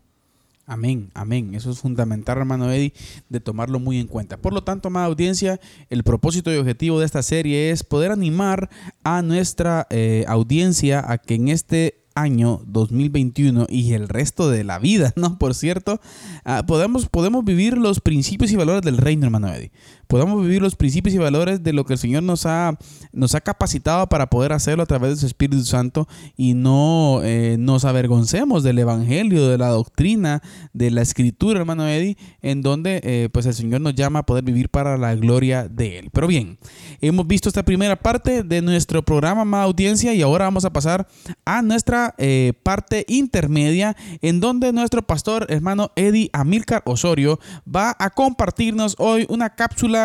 [0.72, 1.54] Amén, amén.
[1.54, 2.94] Eso es fundamental, hermano Eddie,
[3.28, 4.38] de tomarlo muy en cuenta.
[4.38, 8.70] Por lo tanto, amada audiencia, el propósito y objetivo de esta serie es poder animar
[9.04, 14.80] a nuestra eh, audiencia a que en este año 2021 y el resto de la
[14.80, 15.38] vida, ¿no?
[15.38, 16.00] Por cierto,
[16.46, 19.74] ah, podemos, podemos vivir los principios y valores del reino, hermano Eddie.
[20.12, 22.78] Podamos vivir los principios y valores de lo que el Señor nos ha,
[23.14, 27.56] nos ha capacitado para poder hacerlo a través de su Espíritu Santo y no eh,
[27.58, 30.42] nos avergoncemos del Evangelio, de la doctrina,
[30.74, 34.44] de la Escritura, hermano Eddie, en donde eh, pues el Señor nos llama a poder
[34.44, 36.10] vivir para la gloria de Él.
[36.12, 36.58] Pero bien,
[37.00, 41.08] hemos visto esta primera parte de nuestro programa, más audiencia, y ahora vamos a pasar
[41.46, 48.10] a nuestra eh, parte intermedia, en donde nuestro pastor, hermano Eddie Amilcar Osorio, va a
[48.10, 50.01] compartirnos hoy una cápsula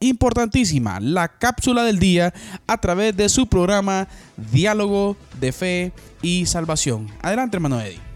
[0.00, 2.32] importantísima, la cápsula del día,
[2.66, 7.08] a través de su programa Diálogo de Fe y Salvación.
[7.22, 8.09] Adelante, hermano Eddie.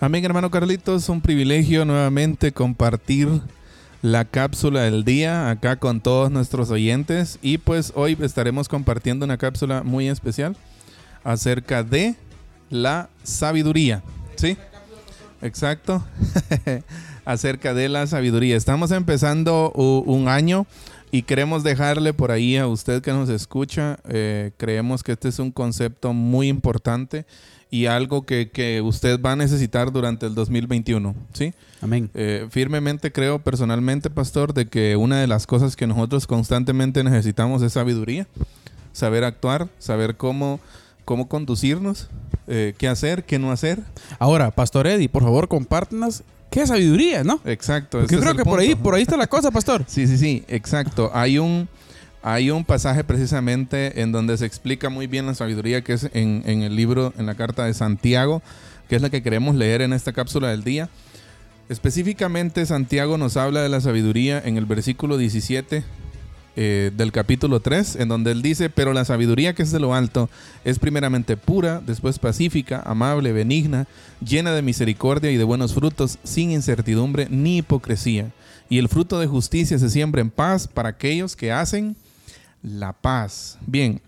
[0.00, 1.08] Amén, hermano Carlitos.
[1.08, 3.28] Un privilegio nuevamente compartir
[4.00, 7.40] la cápsula del día acá con todos nuestros oyentes.
[7.42, 10.56] Y pues hoy estaremos compartiendo una cápsula muy especial
[11.24, 12.14] acerca de
[12.70, 14.04] la sabiduría.
[14.36, 14.56] ¿Sí?
[15.42, 16.04] Exacto.
[17.24, 18.56] acerca de la sabiduría.
[18.56, 20.68] Estamos empezando un año
[21.10, 23.98] y queremos dejarle por ahí a usted que nos escucha.
[24.08, 27.26] Eh, creemos que este es un concepto muy importante
[27.70, 31.14] y algo que, usted va a necesitar durante el 2021.
[31.32, 31.52] ¿sí?
[31.80, 32.10] Amén.
[32.14, 37.62] Eh, firmemente creo personalmente, pastor, de que una de las cosas que nosotros constantemente necesitamos
[37.62, 38.26] es sabiduría,
[38.92, 40.60] saber actuar, saber cómo,
[41.04, 42.08] cómo conducirnos,
[42.46, 43.80] eh, qué hacer, qué no hacer.
[44.18, 47.40] Ahora, Pastor Eddie, por favor, compártanos qué sabiduría, ¿no?
[47.44, 48.06] Exacto.
[48.06, 49.84] Yo creo que por ahí, por ahí está la cosa, Pastor.
[49.86, 51.10] sí, sí, sí, exacto.
[51.12, 51.68] Hay un
[52.22, 56.42] hay un pasaje precisamente en donde se explica muy bien la sabiduría que es en,
[56.46, 58.42] el libro, en la carta de Santiago,
[58.88, 60.88] que es la que queremos leer en esta cápsula del día.
[61.68, 65.84] Específicamente Santiago nos habla de la sabiduría en el versículo 17
[66.60, 69.94] eh, del capítulo 3, en donde él dice, pero la sabiduría que es de lo
[69.94, 70.28] alto
[70.64, 73.86] es primeramente pura, después pacífica, amable, benigna,
[74.26, 78.32] llena de misericordia y de buenos frutos, sin incertidumbre ni hipocresía.
[78.68, 81.96] Y el fruto de justicia se siembra en paz para aquellos que hacen
[82.62, 83.58] la paz.
[83.66, 84.00] Bien,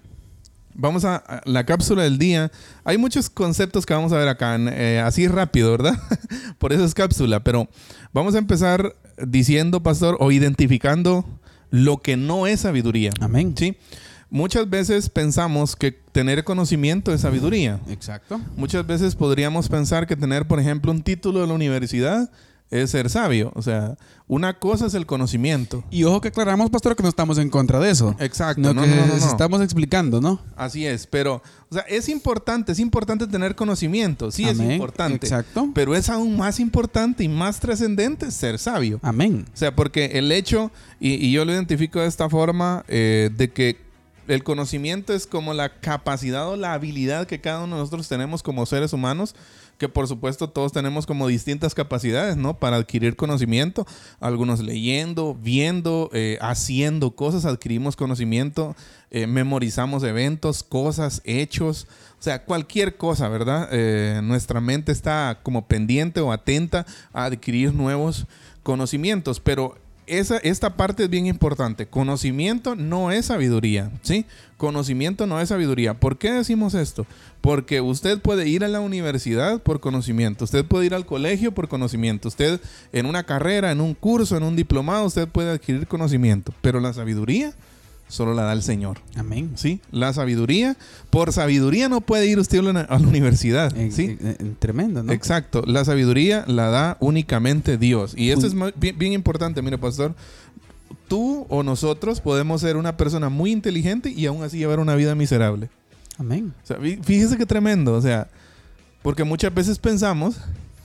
[0.75, 2.51] vamos a, la cápsula del día.
[2.85, 5.99] Hay muchos conceptos que vamos a ver acá, eh, así rápido, ¿verdad?
[6.59, 7.69] Por eso es cápsula, pero
[8.13, 8.95] vamos a empezar
[9.27, 11.25] diciendo, pastor, o identificando
[11.71, 13.13] lo que no es sabiduría.
[13.21, 13.55] Amén.
[13.57, 13.77] Sí.
[14.31, 17.81] Muchas veces pensamos que tener conocimiento es sabiduría.
[17.89, 18.41] Exacto.
[18.57, 22.31] Muchas veces podríamos pensar que tener, por ejemplo, un título de la universidad
[22.71, 23.53] es ser sabio.
[23.55, 23.97] O sea,
[24.29, 25.83] una cosa es el conocimiento.
[25.91, 28.15] Y ojo que aclaramos, pastor, que no estamos en contra de eso.
[28.21, 28.61] Exacto.
[28.61, 30.41] No, no, no, estamos explicando, ¿no?
[30.57, 34.31] Así es, pero, o sea, es importante, es importante tener conocimiento.
[34.31, 35.27] Sí, es importante.
[35.27, 35.71] Exacto.
[35.75, 39.01] Pero es aún más importante y más trascendente ser sabio.
[39.03, 39.47] Amén.
[39.53, 43.91] O sea, porque el hecho, y, yo lo identifico de esta forma, eh, de que
[44.29, 48.45] el conocimiento es como la capacidad o la habilidad que cada uno de nosotros tenemos
[48.45, 49.35] como seres humanos
[49.81, 52.59] que por supuesto todos tenemos como distintas capacidades, ¿no?
[52.59, 53.87] Para adquirir conocimiento,
[54.21, 58.77] algunos leyendo, viendo, eh, haciendo cosas, adquirimos conocimiento,
[59.11, 61.87] eh, memorizamos eventos, cosas, hechos,
[62.19, 63.71] o sea, cualquier cosa, ¿verdad?
[63.73, 68.27] Eh, nuestra mente está como pendiente o atenta a adquirir nuevos
[68.63, 69.79] conocimientos, pero
[70.11, 71.87] esa, esta parte es bien importante.
[71.87, 74.27] Conocimiento no es sabiduría, ¿sí?
[74.57, 75.95] Conocimiento no es sabiduría.
[75.95, 77.07] ¿Por qué decimos esto?
[77.41, 81.69] Porque usted puede ir a la universidad por conocimiento, usted puede ir al colegio por
[81.69, 82.61] conocimiento, usted
[82.93, 86.93] en una carrera, en un curso, en un diplomado, usted puede adquirir conocimiento, pero la
[86.93, 87.55] sabiduría
[88.11, 88.99] solo la da el Señor.
[89.17, 89.53] Amén.
[89.55, 89.81] ¿Sí?
[89.91, 90.77] La sabiduría,
[91.09, 93.73] por sabiduría no puede ir usted a la universidad.
[93.91, 94.19] ¿sí?
[94.59, 95.13] tremendo, ¿no?
[95.13, 95.63] Exacto.
[95.67, 98.15] La sabiduría la da únicamente Dios.
[98.17, 100.15] Y esto es bien, bien importante, mire, pastor.
[101.09, 105.15] Tú o nosotros podemos ser una persona muy inteligente y aún así llevar una vida
[105.15, 105.71] miserable.
[106.19, 106.53] Amén.
[106.63, 107.95] O sea, fíjese qué tremendo.
[107.95, 108.29] O sea,
[109.03, 110.37] porque muchas veces pensamos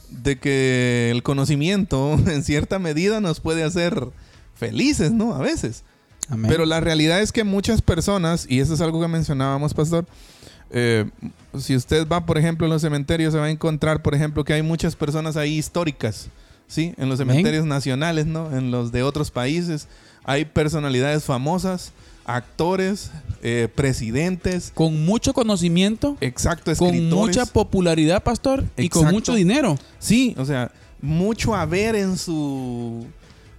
[0.09, 4.07] de que el conocimiento en cierta medida nos puede hacer
[4.55, 5.33] felices, ¿no?
[5.35, 5.83] A veces.
[6.47, 10.05] Pero la realidad es que muchas personas, y eso es algo que mencionábamos, pastor,
[10.71, 11.05] eh,
[11.57, 14.53] si usted va, por ejemplo, en los cementerios, se va a encontrar, por ejemplo, que
[14.53, 16.29] hay muchas personas ahí históricas,
[16.67, 16.93] ¿sí?
[16.97, 18.55] En los cementerios nacionales, ¿no?
[18.55, 19.88] En los de otros países.
[20.23, 21.91] Hay personalidades famosas,
[22.26, 23.11] actores,
[23.43, 24.71] eh, presidentes.
[24.73, 26.17] Con mucho conocimiento.
[26.21, 27.09] Exacto, escritores.
[27.09, 28.65] Con mucha popularidad, pastor.
[28.76, 29.78] Y con mucho dinero.
[29.99, 30.71] Sí, o sea,
[31.01, 33.05] mucho haber en su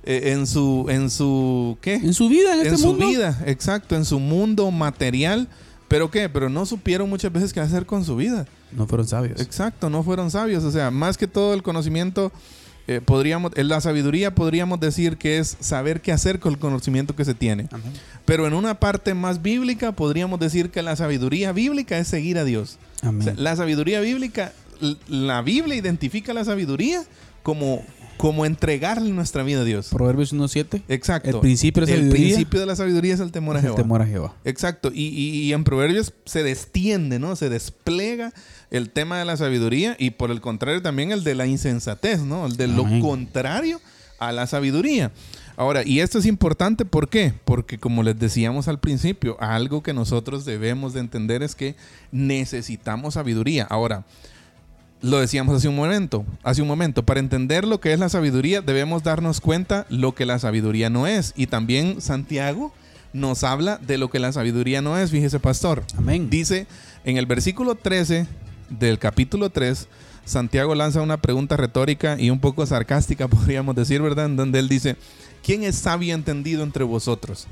[0.07, 1.95] eh, en su en su ¿qué?
[1.95, 5.49] En su vida en, este su vida, exacto, en su mundo material
[5.89, 6.29] ¿Pero qué?
[6.29, 8.47] Pero no supieron muchas veces qué hacer con su vida.
[8.73, 9.41] No fueron sabios.
[9.41, 10.65] Exacto, no fueron sabios.
[10.65, 12.33] O sea, más que todo el conocimiento,
[12.89, 17.15] eh, podríamos, en la sabiduría podríamos decir que es saber qué hacer con el conocimiento
[17.15, 17.69] que se tiene.
[17.71, 17.93] Amén.
[18.25, 22.45] Pero en una parte más bíblica podríamos decir que la sabiduría bíblica es seguir a
[22.45, 22.79] Dios.
[23.05, 23.23] O Amén.
[23.23, 24.53] sea, la sabiduría bíblica,
[25.09, 27.05] la Biblia identifica la sabiduría
[27.45, 27.85] como,
[28.17, 29.89] como entregarle nuestra vida a Dios.
[29.91, 30.83] Proverbios 1.7.
[30.89, 31.29] Exacto.
[31.31, 33.65] El principio de la El sabiduría principio de la sabiduría es el temor a es
[33.65, 33.83] el Jehová.
[33.83, 34.35] temor a Jehová.
[34.45, 37.37] Exacto, y, y- y en Proverbios se destiende, ¿no?
[37.37, 38.33] Se despliega
[38.71, 42.47] el tema de la sabiduría y por el contrario también el de la insensatez, ¿no?
[42.47, 43.81] El de lo contrario
[44.19, 45.13] a la sabiduría.
[45.59, 47.33] Ahora, y esto es importante, ¿por qué?
[47.47, 51.77] Porque como les decíamos al principio, algo que nosotros debemos de entender es que
[52.13, 53.65] necesitamos sabiduría.
[53.65, 54.05] Ahora,
[55.03, 58.63] lo decíamos hace un momento, hace un momento, para entender lo que es la sabiduría
[58.63, 61.33] debemos darnos cuenta lo que la sabiduría no es.
[61.37, 62.73] Y también Santiago
[63.13, 65.85] nos habla de lo que la sabiduría no es, fíjese pastor.
[65.97, 66.31] Amén.
[66.31, 66.67] Dice
[67.05, 68.27] en el versículo 13
[68.71, 69.89] del capítulo 3,
[70.25, 74.27] Santiago lanza una pregunta retórica y un poco sarcástica, podríamos decir, ¿verdad?
[74.27, 74.97] En donde él dice,
[75.43, 77.47] ¿quién es sabio entendido entre vosotros?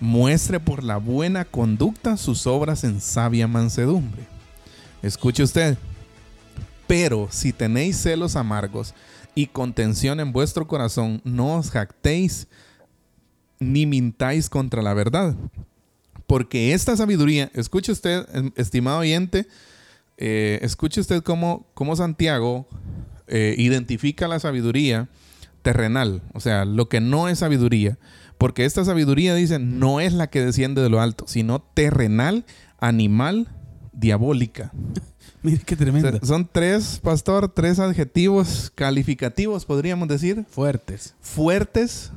[0.00, 4.26] Muestre por la buena conducta sus obras en sabia mansedumbre.
[5.02, 5.78] Escuche usted.
[6.86, 8.94] Pero si tenéis celos amargos
[9.34, 12.48] y contención en vuestro corazón, no os jactéis
[13.58, 15.36] ni mintáis contra la verdad.
[16.26, 19.46] Porque esta sabiduría, escuche usted, em, estimado oyente,
[20.18, 22.66] eh, escuche usted cómo, cómo Santiago
[23.28, 25.08] eh, identifica la sabiduría
[25.62, 27.98] terrenal, o sea, lo que no es sabiduría.
[28.38, 32.44] Porque esta sabiduría, dice, no es la que desciende de lo alto, sino terrenal,
[32.78, 33.48] animal,
[33.92, 34.72] diabólica.
[35.46, 36.10] Mire qué O tremendo.
[36.10, 41.14] sea, son tres, pastor, tres adjetivos calificativos, podríamos decir, Fuertes.
[41.20, 42.10] fuertes,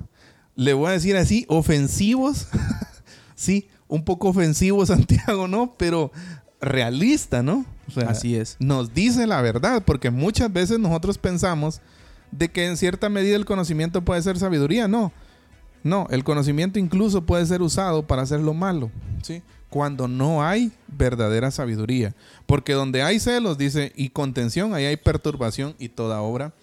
[0.55, 2.47] le voy a decir así, ofensivos.
[3.35, 5.75] sí, un poco ofensivo Santiago, ¿no?
[5.77, 6.11] Pero
[6.59, 7.65] realista, ¿no?
[7.87, 8.55] O sea, Así es.
[8.59, 11.81] Nos dice la verdad, porque muchas veces nosotros pensamos
[12.31, 15.11] de que en cierta medida el conocimiento puede ser sabiduría, no.
[15.83, 18.89] No, el conocimiento incluso puede ser usado para hacer lo malo,
[19.21, 19.43] ¿sí?
[19.69, 22.15] Cuando no hay verdadera sabiduría.
[22.45, 26.53] Porque donde hay celos, dice, y contención, ahí hay perturbación y toda obra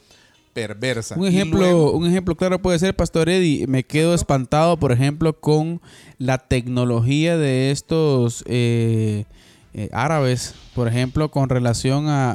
[0.53, 1.17] perversa.
[1.19, 5.39] Un ejemplo, luego- un ejemplo claro puede ser, Pastor Eddie, me quedo espantado, por ejemplo,
[5.39, 5.81] con
[6.19, 9.27] la tecnología de estos eh,
[9.75, 12.35] eh, árabes, por ejemplo, con relación a,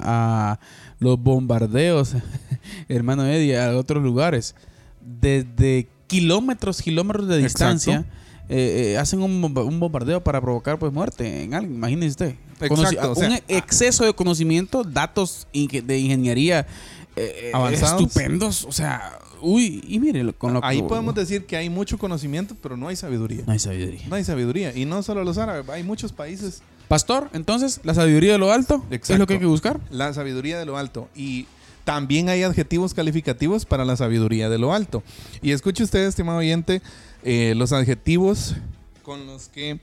[0.53, 0.59] a
[0.99, 2.13] los bombardeos,
[2.89, 4.53] hermano Eddie, a otros lugares.
[5.01, 8.17] Desde kilómetros, kilómetros de distancia, Exacto.
[8.51, 12.35] Eh, eh, hacen un, un bombardeo para provocar pues muerte en alguien, imagínese usted.
[12.59, 16.67] Exacto, Conoci- o sea, un exceso de conocimiento, datos inge- de ingeniería
[17.15, 18.01] eh, eh, Avanzados.
[18.01, 21.97] estupendos, o sea, uy, y mire, con lo Ahí que- podemos decir que hay mucho
[21.97, 23.43] conocimiento, pero no hay sabiduría.
[23.47, 24.01] No hay sabiduría.
[24.09, 24.75] No hay sabiduría.
[24.77, 26.61] Y no solo los árabes, hay muchos países.
[26.87, 29.19] Pastor, entonces, la sabiduría de lo alto es Exacto.
[29.19, 29.79] lo que hay que buscar.
[29.89, 31.07] La sabiduría de lo alto.
[31.15, 31.47] Y
[31.85, 35.01] también hay adjetivos calificativos para la sabiduría de lo alto.
[35.41, 36.81] Y escuche usted, estimado oyente,
[37.23, 38.55] eh, los adjetivos
[39.03, 39.79] con los que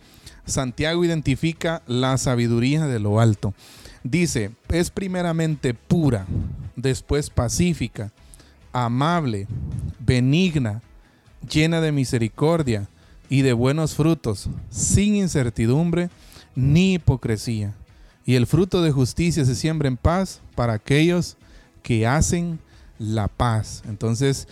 [0.47, 3.55] Santiago identifica la sabiduría de lo alto.
[4.03, 6.26] Dice, es primeramente pura,
[6.76, 8.12] después pacífica,
[8.72, 9.47] amable,
[9.99, 10.82] benigna,
[11.51, 12.89] llena de misericordia
[13.28, 16.11] y de buenos frutos, sin incertidumbre
[16.55, 17.74] ni hipocresía.
[18.24, 21.36] Y el fruto de justicia se siembra en paz para aquellos
[21.82, 22.59] que hacen
[22.99, 23.82] la paz.
[23.89, 24.49] Entonces,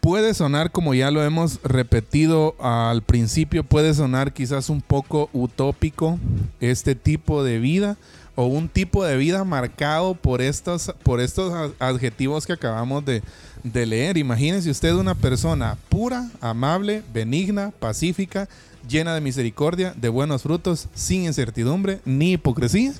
[0.00, 6.18] puede sonar, como ya lo hemos repetido al principio, puede sonar quizás un poco utópico
[6.60, 7.96] este tipo de vida
[8.36, 13.22] o un tipo de vida marcado por estos, por estos ad- adjetivos que acabamos de,
[13.64, 14.16] de leer.
[14.16, 18.48] Imagínense usted una persona pura, amable, benigna, pacífica,
[18.88, 22.94] llena de misericordia, de buenos frutos, sin incertidumbre ni hipocresía.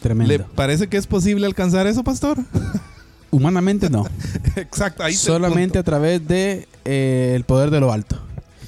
[0.00, 0.32] Tremendo.
[0.32, 2.38] ¿Le parece que es posible alcanzar eso, pastor?
[3.34, 4.06] Humanamente no.
[4.56, 8.16] Exacto, ahí Solamente a través de eh, el poder de lo alto.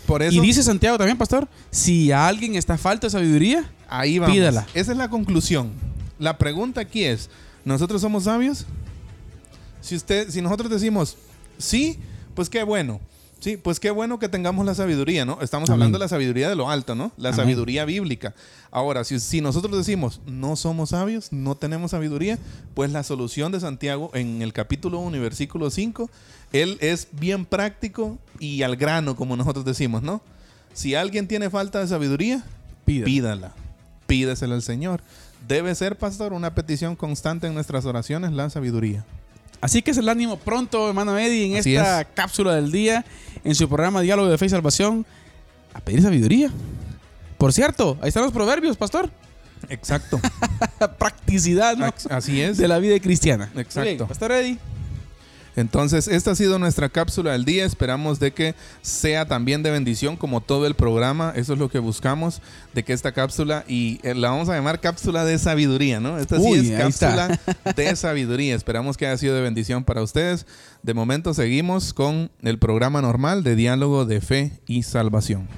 [0.06, 4.18] Por eso, Y dice Santiago también, pastor, si a alguien está falta de sabiduría, ahí
[4.18, 4.34] vamos.
[4.34, 4.66] pídala.
[4.74, 5.70] Esa es la conclusión.
[6.18, 7.30] La pregunta aquí es,
[7.64, 8.66] ¿nosotros somos sabios?
[9.80, 11.16] Si usted, si nosotros decimos
[11.58, 11.98] sí,
[12.34, 13.00] pues qué bueno.
[13.38, 15.38] Sí, pues qué bueno que tengamos la sabiduría, ¿no?
[15.42, 15.74] Estamos Amén.
[15.74, 17.12] hablando de la sabiduría de lo alto, ¿no?
[17.18, 17.40] La Amén.
[17.40, 18.34] sabiduría bíblica.
[18.70, 22.38] Ahora, si, si nosotros decimos no somos sabios, no tenemos sabiduría,
[22.74, 26.10] pues la solución de Santiago en el capítulo 1 y versículo 5,
[26.52, 30.22] él es bien práctico y al grano, como nosotros decimos, ¿no?
[30.72, 32.42] Si alguien tiene falta de sabiduría,
[32.84, 33.04] pídala.
[33.04, 33.52] pídala.
[34.06, 35.02] Pídesela al Señor.
[35.46, 39.04] Debe ser, pastor, una petición constante en nuestras oraciones, la sabiduría.
[39.66, 42.06] Así que es el ánimo pronto, hermano Eddie, en Así esta es.
[42.14, 43.04] cápsula del día,
[43.42, 45.04] en su programa Diálogo de Fe y Salvación,
[45.74, 46.52] a pedir sabiduría.
[47.36, 49.10] Por cierto, ahí están los proverbios, pastor.
[49.68, 50.20] Exacto.
[50.98, 51.92] Practicidad, ¿no?
[52.10, 52.58] Así es.
[52.58, 53.50] De la vida cristiana.
[53.56, 53.80] Exacto.
[53.82, 54.56] Bien, pastor Eddie.
[55.56, 57.64] Entonces, esta ha sido nuestra cápsula del día.
[57.64, 61.32] Esperamos de que sea también de bendición como todo el programa.
[61.34, 62.42] Eso es lo que buscamos,
[62.74, 66.18] de que esta cápsula, y eh, la vamos a llamar cápsula de sabiduría, ¿no?
[66.18, 66.78] Esta sí es está.
[66.84, 67.40] cápsula
[67.74, 68.54] de sabiduría.
[68.54, 70.46] Esperamos que haya sido de bendición para ustedes.
[70.82, 75.48] De momento seguimos con el programa normal de diálogo de fe y salvación.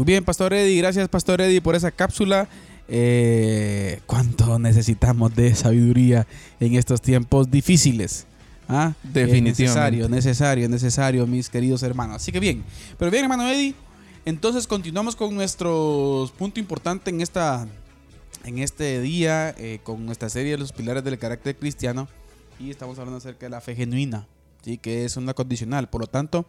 [0.00, 0.78] Muy bien, Pastor Eddie.
[0.78, 2.48] Gracias, Pastor Eddie, por esa cápsula.
[2.88, 6.26] Eh, ¿Cuánto necesitamos de sabiduría
[6.58, 8.24] en estos tiempos difíciles?
[8.66, 8.94] ¿Ah?
[9.02, 9.50] Definitivamente.
[9.50, 12.16] Es necesario, necesario, necesario, mis queridos hermanos.
[12.16, 12.64] Así que bien.
[12.98, 13.74] Pero bien, hermano Eddie.
[14.24, 17.68] Entonces continuamos con nuestro punto importante en esta
[18.44, 22.08] en este día eh, con nuestra serie de los pilares del carácter cristiano
[22.58, 24.26] y estamos hablando acerca de la fe genuina,
[24.64, 24.78] ¿sí?
[24.78, 25.90] que es una condicional.
[25.90, 26.46] Por lo tanto,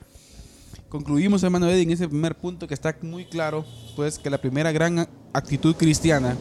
[0.92, 3.66] concluimos, hermano Eddie, en ese primer punto que está muy claro,
[3.96, 6.36] pues que la primera gran actitud cristiana,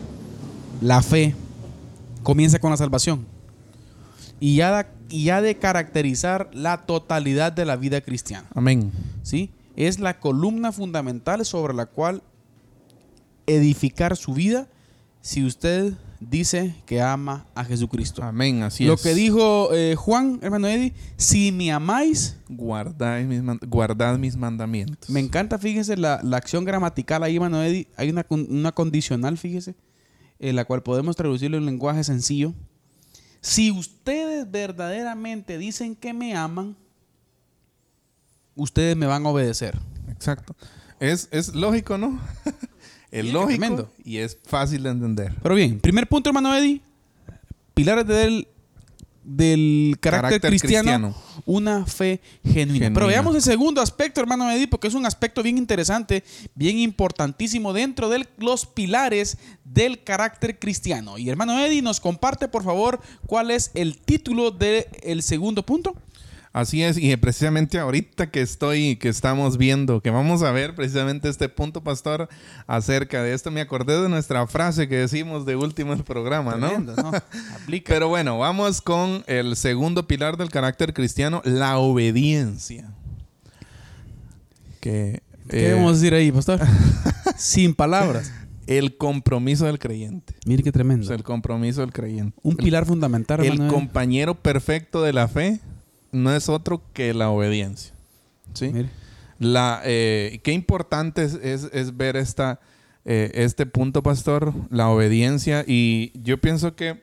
[0.83, 1.35] la fe,
[2.25, 3.25] comienza con la salvación
[4.41, 8.49] y ya, da- y ha de caracterizar la totalidad de la vida cristiana.
[8.55, 8.91] Amén.
[9.23, 9.51] ¿sí?
[9.77, 12.23] Es la columna fundamental sobre la cual
[13.47, 14.67] edificar su vida
[15.21, 18.23] si usted dice que ama a Jesucristo.
[18.23, 18.63] Amén.
[18.63, 19.03] Así Lo es.
[19.03, 25.09] que dijo eh, Juan, hermano Eddie, si me amáis, Guardad mis, man- guardad mis mandamientos.
[25.11, 29.75] me encanta, fíjese, la, la acción gramatical ahí, hermano Eddie, hay una, una condicional, fíjese,
[30.39, 32.55] en la cual podemos traducirlo en lenguaje sencillo.
[33.41, 36.77] Si ustedes verdaderamente dicen que me aman,
[38.55, 39.79] ustedes me van a obedecer.
[40.11, 40.55] Exacto.
[40.99, 42.21] Es, es lógico, ¿no?
[43.11, 43.91] es Sí, lógico tremendo.
[44.05, 45.35] y es fácil de entender.
[45.43, 46.81] Pero bien, primer punto, hermano Eddie.
[47.75, 48.47] Pilares del,
[49.25, 51.43] del carácter, Carácter cristiano, cristiano.
[51.47, 52.55] una fe genuina.
[52.73, 52.95] Genuina.
[52.95, 57.73] Pero veamos el segundo aspecto, hermano Eddie, porque es un aspecto bien interesante, bien importantísimo
[57.73, 61.17] dentro de los pilares del carácter cristiano.
[61.19, 65.95] Y hermano Eddie, nos comparte, por favor, cuál es el título del segundo punto.
[66.53, 71.29] Así es, y precisamente ahorita que estoy, que estamos viendo, que vamos a ver precisamente
[71.29, 72.29] este punto, pastor,
[72.67, 76.67] acerca de esto, me acordé de nuestra frase que decimos de último el programa, ¿no?
[76.67, 77.13] Tremendo, ¿no?
[77.63, 77.93] Aplica.
[77.95, 82.91] Pero bueno, vamos con el segundo pilar del carácter cristiano, la obediencia.
[84.81, 86.61] Que, ¿Qué eh, vamos a decir ahí, pastor?
[87.37, 88.33] Sin palabras.
[88.67, 90.35] el compromiso del creyente.
[90.47, 91.07] Mire qué O tremendo.
[91.07, 92.37] sea, el compromiso del creyente.
[92.43, 93.69] un El- pilar fundamental, El Eddie.
[93.69, 95.61] compañero perfecto de la fe
[96.13, 97.93] no es otro que la obediencia.
[98.55, 98.69] ¿Sí?
[98.73, 98.91] Mire.
[99.39, 102.61] La, eh, qué importante es, es- es ver esta,
[103.05, 105.65] eh, este punto, pastor, la obediencia.
[105.67, 107.03] Y yo pienso que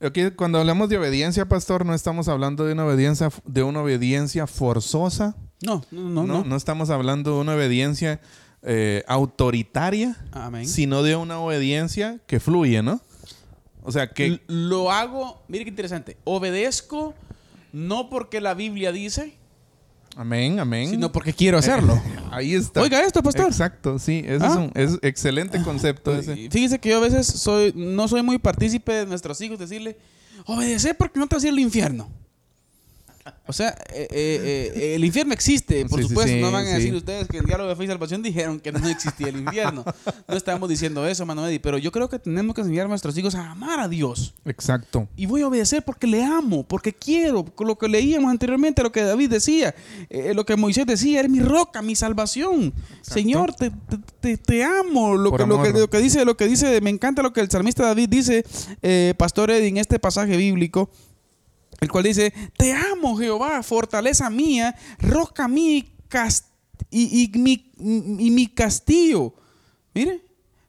[0.00, 4.46] aquí cuando hablamos de obediencia, pastor, no estamos hablando de una obediencia, de una obediencia
[4.48, 5.36] forzosa.
[5.64, 6.44] No, no, No, no.
[6.44, 8.20] no, estamos hablando de una obediencia
[8.64, 10.66] eh, autoritaria, Amén.
[10.66, 13.00] sino de una obediencia que fluye, ¿no?
[13.84, 14.26] O sea, que...
[14.26, 16.16] L- Lo hago, mire qué interesante.
[16.24, 17.14] Obedezco
[17.72, 19.34] no porque la Biblia dice,
[20.16, 20.90] Amén, amén.
[20.90, 22.00] sino porque quiero hacerlo.
[22.30, 22.82] Ahí está.
[22.82, 23.46] Oiga esto, pastor.
[23.46, 24.22] Exacto, sí.
[24.26, 24.58] Ese es Ah.
[24.58, 26.34] un es excelente concepto ese.
[26.50, 29.96] Fíjese que yo a veces soy, no soy muy partícipe de nuestros hijos decirle,
[30.46, 32.10] obedecer porque no te vas a ir al infierno.
[33.46, 36.32] O sea, eh, eh, eh, el infierno existe, por Sí, supuesto.
[36.32, 36.74] sí, no van a sí.
[36.74, 39.84] decir ustedes que en Diálogo de Fe y Salvación dijeron que no existía el infierno.
[40.26, 43.34] No estamos diciendo eso, Eddie, pero yo creo que tenemos que enseñar a nuestros hijos
[43.34, 44.34] a amar a Dios.
[44.44, 45.06] Exacto.
[45.16, 47.44] Y voy a obedecer porque le amo, porque quiero.
[47.58, 49.74] Lo que leíamos anteriormente, lo que David decía,
[50.34, 52.72] lo que Moisés decía, eres mi roca, mi salvación.
[53.02, 55.16] Señor, te, te- te- te amo.
[55.16, 55.78] Lo que, lo, que, amor.
[55.80, 58.44] lo que dice, lo que dice, me encanta lo que el salmista David dice,
[59.16, 60.90] Pastor Eddie, en este pasaje bíblico,
[61.82, 65.84] el cual dice, te amo Jehová, fortaleza mía, roca mía
[66.90, 69.34] y, y- mi, y mi castillo.
[69.94, 70.22] Mire,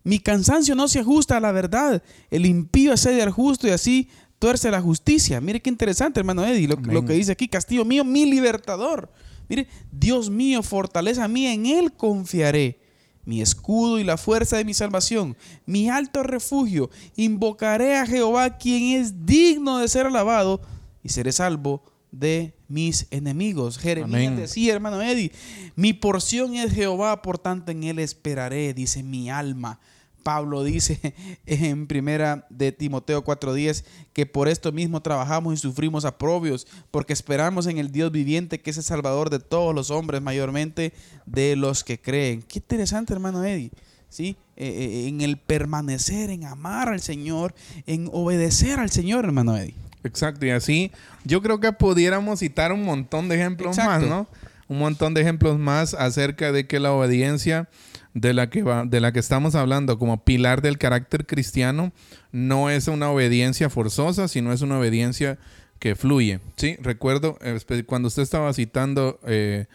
[0.04, 2.04] mi cansancio no se ajusta a la verdad.
[2.30, 4.10] El impío asedia al justo y así
[4.40, 5.40] tuerce la justicia.
[5.40, 7.48] Mire qué interesante, hermano Eddie, lo, lo que dice aquí.
[7.48, 9.12] Castillo mío, mi libertador.
[9.50, 12.80] Mire, Dios mío, fortaleza mía, en Él confiaré.
[13.26, 16.90] Mi escudo y la fuerza de mi salvación, mi alto refugio.
[17.16, 20.60] Invocaré a Jehová, quien es digno de ser alabado,
[21.04, 23.78] y seré salvo de mis enemigos.
[23.78, 24.36] Jeremías Amén.
[24.38, 25.32] decía, hermano Eddie,
[25.76, 29.80] mi porción es Jehová, por tanto en Él esperaré, dice mi alma.
[30.24, 31.14] Pablo dice
[31.46, 33.84] en primera de Timoteo 4:10
[34.14, 38.72] que por esto mismo trabajamos y sufrimos aprobios, porque esperamos en el Dios viviente que
[38.72, 40.94] es el Salvador de todos los hombres, mayormente
[41.26, 42.42] de los que creen.
[42.44, 43.72] Qué interesante, hermano Eddie.
[44.10, 44.38] ¿Sí?
[44.56, 47.56] Eh, eh, en el permanecer, en amar al Señor,
[47.88, 49.74] en obedecer al Señor, hermano Eddie.
[50.04, 50.92] Exacto, y así
[51.24, 54.28] yo creo que pudiéramos citar un montón de ejemplos más, ¿no?
[54.68, 57.70] Un montón de ejemplos más acerca de que la obediencia
[58.14, 61.92] de la que va, de la que estamos hablando como pilar del carácter cristiano
[62.32, 65.38] no es una obediencia forzosa, sino es una obediencia
[65.80, 66.40] que fluye.
[66.56, 67.38] Sí, recuerdo
[67.86, 69.66] cuando usted estaba citando eh,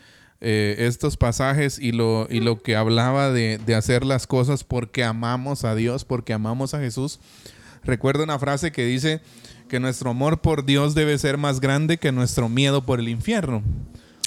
[0.40, 5.04] eh, estos pasajes y lo, y lo que hablaba de, de hacer las cosas porque
[5.04, 7.18] amamos a Dios, porque amamos a Jesús.
[7.84, 9.20] Recuerdo una frase que dice
[9.68, 13.62] que nuestro amor por Dios debe ser más grande que nuestro miedo por el infierno.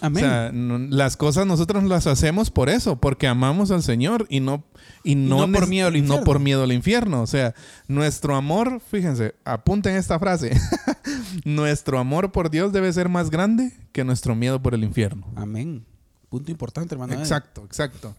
[0.04, 4.64] O sea, las cosas nosotros las hacemos por eso, porque amamos al Señor y no,
[5.04, 6.18] y no, por miedo al infierno.
[6.20, 7.22] No por miedo al infierno.
[7.22, 7.54] O sea,
[7.88, 10.60] nuestro amor, fíjense, apunten esta frase.
[11.46, 15.28] nuestro amor por Dios debe ser más grande que nuestro miedo por el infierno.
[15.36, 15.86] Amén.
[16.30, 17.14] Punto importante, hermano.
[17.14, 18.16] Exacto, exacto.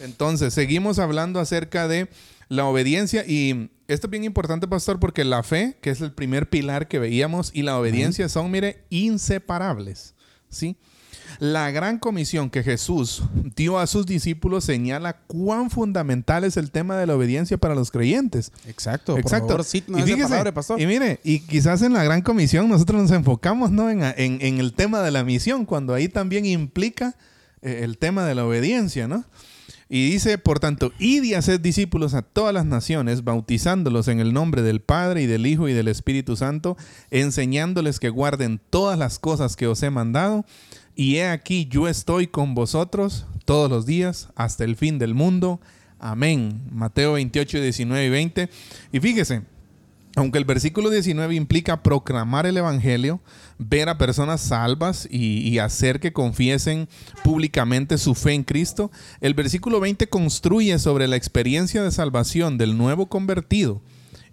[0.00, 2.08] Entonces, seguimos hablando acerca de
[2.54, 6.48] la obediencia y esto es bien importante, pastor, porque la fe, que es el primer
[6.48, 10.14] pilar que veíamos, y la obediencia son, mire, inseparables.
[10.48, 10.76] ¿Sí?
[11.40, 13.24] La gran comisión que Jesús
[13.56, 17.90] dio a sus discípulos señala cuán fundamental es el tema de la obediencia para los
[17.90, 18.52] creyentes.
[18.66, 19.18] Exacto.
[19.18, 19.58] Exacto.
[19.72, 23.90] y, y mire, y quizás en la gran comisión nosotros nos enfocamos ¿no?
[23.90, 24.02] en,
[24.40, 27.16] el tema de la misión, cuando ahí también implica
[27.62, 29.24] eh, el tema de la obediencia, ¿no?
[29.88, 34.32] Y dice, por tanto, id y haced discípulos a todas las naciones, bautizándolos en el
[34.32, 36.76] nombre del Padre y del Hijo y del Espíritu Santo,
[37.10, 40.44] enseñándoles que guarden todas las cosas que os he mandado.
[40.96, 45.60] Y he aquí, yo estoy con vosotros todos los días hasta el fin del mundo.
[45.98, 46.62] Amén.
[46.70, 48.50] Mateo 28, 19 y 20.
[48.92, 49.42] Y fíjese,
[50.16, 53.20] aunque el versículo 19 implica proclamar el Evangelio,
[53.58, 56.88] ver a personas salvas y, y, hacer que confiesen
[57.22, 58.90] públicamente su fe en Cristo,
[59.20, 63.82] el versículo 20 construye sobre la experiencia de salvación del nuevo convertido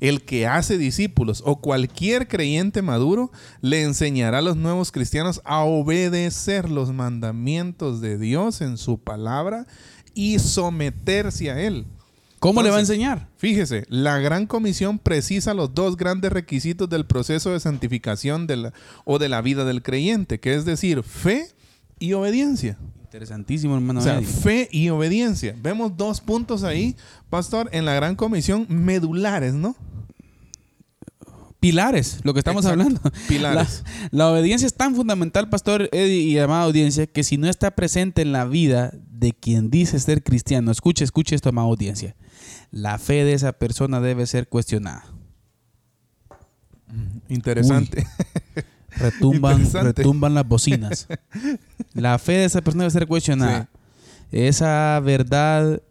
[0.02, 5.62] el que hace discípulos o cualquier creyente maduro le enseñará a los nuevos cristianos a
[5.62, 9.68] obedecer los mandamientos de Dios en su palabra
[10.14, 11.86] y someterse a Él.
[12.42, 13.28] ¿Cómo le va a enseñar?
[13.38, 18.74] Fíjese, la gran comisión precisa los dos grandes requisitos del proceso de santificación de la,
[19.06, 21.50] o de la vida del creyente, que es decir, fe
[22.00, 22.80] y obediencia.
[23.04, 24.00] Interesantísimo, hermano.
[24.00, 25.56] O sea, fe y obediencia.
[25.62, 26.96] Vemos dos puntos ahí,
[27.30, 29.76] pastor, en la gran comisión medulares, ¿no?
[31.62, 33.00] pilares, lo que estamos hablando.
[33.30, 33.84] Pilares.
[34.10, 38.24] La, obediencia es tan fundamental, pastor Eddie y amada audiencia, que si no está presente
[38.24, 42.16] en la vida de quien dice ser cristiano, escuche, escuche esto, amada audiencia,
[42.72, 45.06] la fe de esa persona debe ser cuestionada.
[47.30, 48.06] Interesante.
[48.98, 51.08] retumban, retumban las bocinas.
[51.94, 53.70] La fe de esa persona debe ser cuestionada.
[54.32, 55.82] Esa verdad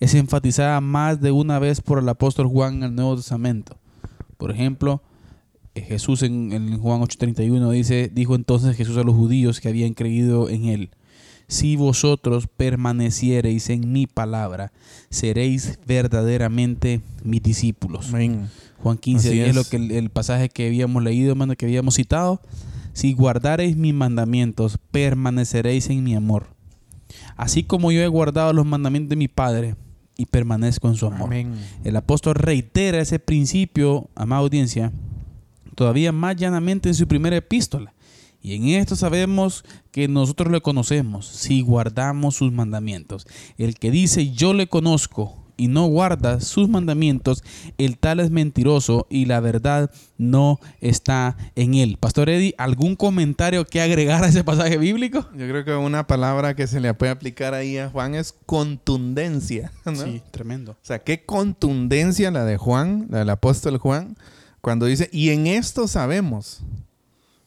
[0.00, 3.78] es enfatizada más de una vez por el apóstol Juan en el Nuevo Testamento.
[4.36, 5.02] Por ejemplo,
[5.74, 10.50] eh, Jesús en, Juan 8:31 dice, dijo entonces Jesús a los judíos que habían creído
[10.50, 10.90] en él,
[11.48, 14.72] si vosotros permaneciereis en mi palabra,
[15.10, 18.10] seréis verdaderamente mis discípulos.
[18.10, 19.54] Juan 15 es.
[19.54, 22.40] lo que el, pasaje que habíamos leído, hermano, que habíamos citado.
[22.92, 26.48] Si guardareis mis mandamientos, permaneceréis en mi amor.
[27.36, 29.76] Así como yo he guardado los mandamientos de mi Padre
[30.16, 31.30] y permanezco en su amor.
[31.84, 34.92] El apóstol reitera ese principio, amada audiencia,
[35.74, 37.92] todavía más llanamente en su primera epístola.
[38.46, 43.26] Y en esto sabemos que nosotros le conocemos si guardamos sus mandamientos.
[43.58, 47.42] El que dice yo le conozco y no guarda sus mandamientos,
[47.76, 51.96] el tal es mentiroso y la verdad no está en él.
[51.98, 55.26] Pastor Eddie, ¿algún comentario que agregar a ese pasaje bíblico?
[55.32, 59.72] Yo creo que una palabra que se le puede aplicar ahí a Juan es contundencia.
[59.92, 60.70] Sí, tremendo.
[60.70, 64.16] O sea, qué contundencia la de Juan, la del apóstol Juan
[64.66, 66.60] cuando dice, y en esto sabemos,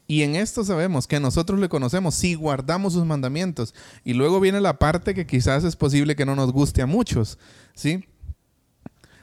[0.10, 3.76] y en esto sabemos que nosotros le conocemos si guardamos sus mandamientos.
[4.04, 7.38] Y luego viene la parte que quizás es posible que no nos guste a muchos,
[7.76, 8.06] ¿sí?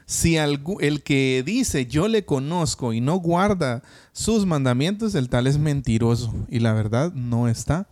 [0.05, 0.63] Si el
[1.03, 3.83] que dice yo le conozco y no guarda
[4.13, 7.89] sus mandamientos, el tal es mentiroso y la verdad no está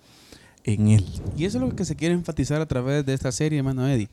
[0.63, 1.05] en él.
[1.35, 4.09] Y eso es lo que se quiere enfatizar a través de esta serie, hermano Eddie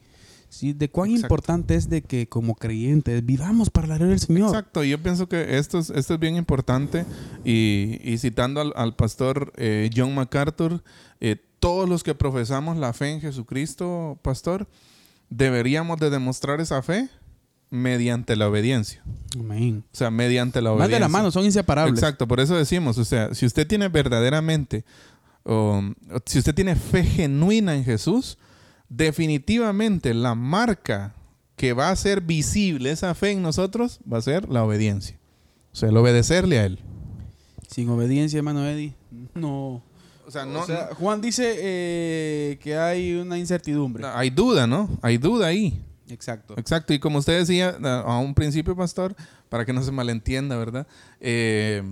[0.52, 4.48] Sí, de cuán importante es de que como creyentes vivamos para la gloria del Señor.
[4.48, 7.06] Exacto, yo pienso que esto es, esto es bien importante
[7.42, 10.84] y, citando al, pastor eh, John MacArthur,
[11.20, 14.68] eh, todos los que profesamos la fe en Jesucristo, pastor,
[15.30, 17.08] deberíamos de demostrar esa fe
[17.70, 19.02] mediante la obediencia.
[19.40, 19.84] Amén.
[19.90, 20.96] O sea, mediante la Más obediencia.
[20.96, 21.98] de la mano, son inseparables.
[21.98, 24.84] Exacto, por eso decimos, o sea, si usted tiene verdaderamente,
[25.44, 28.36] o, o si usted tiene fe genuina en Jesús,
[28.96, 31.14] definitivamente la marca
[31.56, 35.18] que va a ser visible esa fe en nosotros va a ser la obediencia.
[35.72, 36.78] O sea, el obedecerle a Él.
[37.68, 38.94] Sin obediencia, hermano Eddie,
[39.34, 39.82] no.
[40.26, 44.02] O sea, no, o sea, Juan dice eh, que hay una incertidumbre.
[44.02, 44.88] no, hay duda, ¿no?
[45.00, 45.82] Hay duda ahí.
[46.08, 46.54] Exacto.
[46.58, 49.16] Exacto, y como usted decía a a un principio, pastor,
[49.48, 50.86] para que no se malentienda, ¿verdad?
[51.20, 51.82] Eh,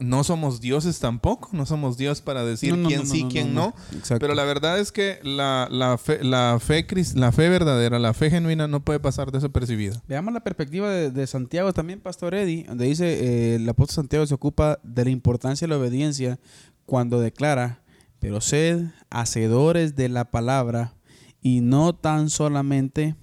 [0.00, 3.54] no somos dioses tampoco, no somos Dios para decir No, quién no, sí, no, quién
[3.54, 3.74] no.
[4.18, 8.30] Pero la verdad es que la, la fe, la, fe, la fe verdadera, la fe
[8.30, 10.02] genuina no puede pasar desapercibida.
[10.08, 14.26] Veamos la perspectiva de, de Santiago también, Pastor Eddie, donde dice eh, el apóstol Santiago
[14.26, 16.38] se ocupa de la importancia de la obediencia
[16.86, 17.82] cuando declara,
[18.18, 20.94] pero sed hacedores de la palabra
[21.40, 23.14] y no tan solamente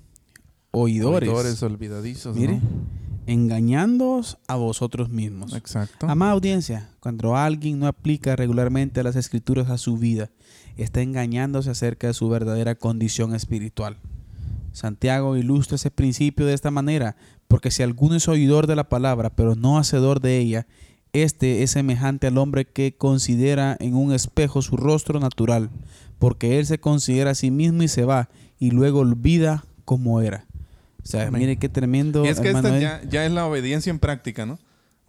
[0.71, 2.61] oidores, Oidores olvidadizos, Mire, ¿no?
[3.25, 5.53] Engañándoos a vosotros mismos.
[5.53, 6.07] Exacto.
[6.07, 10.29] Amada audiencia, cuando alguien no aplica regularmente las escrituras a su vida,
[10.77, 13.97] está engañándose acerca de su verdadera condición espiritual.
[14.73, 17.15] Santiago ilustra ese principio de esta manera,
[17.47, 20.67] porque si alguno es oidor de la palabra, pero no hacedor de ella,
[21.13, 25.69] este es semejante al hombre que considera en un espejo su rostro natural,
[26.19, 30.45] porque él se considera a sí mismo y se va, y luego olvida como era.
[31.03, 31.41] O sea, Amén.
[31.41, 32.23] mire qué tremendo.
[32.25, 34.59] y es que esta ya, ya es la obediencia en práctica, ¿no?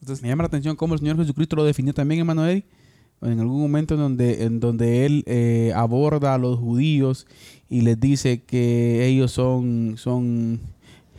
[0.01, 2.49] Entonces, Me llama la atención cómo el Señor Jesucristo lo definió también, hermano.
[2.49, 7.27] En algún momento en donde, en donde Él eh, aborda a los judíos
[7.69, 10.59] y les dice que ellos son, son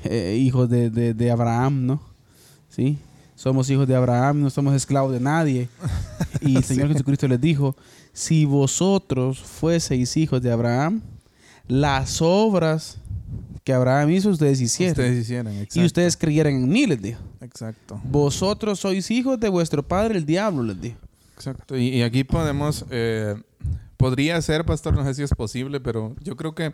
[0.03, 2.01] eh, hijos de, de- de Abraham, ¿no?
[2.67, 2.97] ¿Sí?
[3.35, 5.69] Somos hijos de Abraham, no somos esclavos de nadie.
[6.41, 7.75] Y el Señor Jesucristo les dijo,
[8.11, 11.01] si vosotros fueseis hijos de Abraham,
[11.69, 12.97] las obras
[13.63, 14.91] que Abraham hizo, ustedes hicieron.
[14.91, 15.79] ustedes exacto.
[15.79, 17.19] y ustedes creyeran en mí, les dijo.
[17.41, 17.99] Exacto.
[18.03, 20.97] Vosotros sois hijos de vuestro padre el diablo, les dijo.
[21.35, 21.77] Exacto.
[21.77, 23.35] Y, y aquí podemos, eh,
[23.97, 26.73] podría ser, pastor, no sé si es posible, pero yo creo que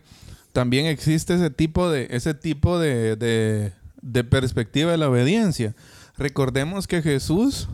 [0.52, 3.72] también existe ese tipo de, ese tipo de, de-
[4.02, 5.76] de perspectiva de la obediencia.
[6.18, 7.68] Recordemos que Jesús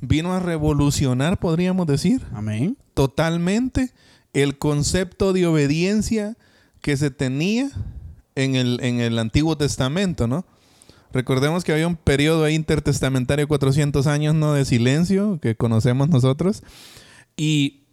[0.00, 2.76] vino a revolucionar, podríamos decir, Amén.
[2.94, 3.92] totalmente
[4.32, 6.36] el concepto de obediencia
[6.82, 7.70] que se tenía
[8.44, 10.44] en el, en el Antiguo Testamento, ¿no?
[11.12, 14.52] Recordemos que había un periodo intertestamentario de 400 años, ¿no?
[14.54, 16.62] De silencio, que conocemos nosotros.
[17.36, 17.84] Y,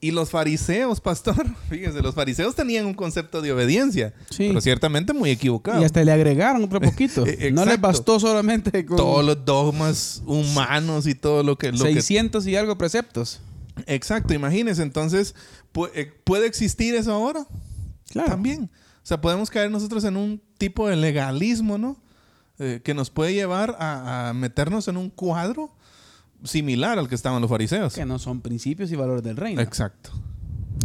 [0.00, 4.46] y los fariseos, pastor, fíjense, los fariseos tenían un concepto de obediencia, Sí.
[4.48, 5.80] pero ciertamente muy equivocado.
[5.80, 7.26] Y hasta le agregaron otro poquito.
[7.26, 11.72] Eh, no les bastó solamente con Todos los dogmas humanos y todo lo que...
[11.72, 13.40] Lo que 600 y algo preceptos.
[13.86, 15.34] Exacto, imagínense, entonces,
[15.94, 17.46] eh, ¿puede existir eso ahora?
[18.10, 18.30] Claro.
[18.30, 18.70] También.
[19.10, 21.96] Sea, podemos caer nosotros en un tipo de legalismo, ¿no?
[22.60, 25.74] Eh, que nos puede llevar a, a meternos en un cuadro
[26.44, 27.94] similar al que estaban los fariseos.
[27.94, 29.60] Que no son principios y valores del reino.
[29.62, 30.10] Exacto.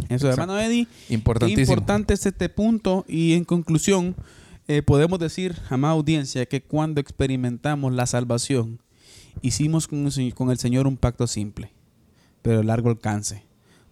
[0.08, 0.88] Eso, hermano Eddie.
[1.08, 1.62] Importantísimo.
[1.62, 3.04] importante es este punto.
[3.06, 4.16] Y en conclusión,
[4.66, 8.80] eh, podemos decir, amada audiencia, que cuando experimentamos la salvación,
[9.40, 11.70] hicimos con el, Señor- con el Señor un pacto simple,
[12.42, 13.44] pero de largo alcance.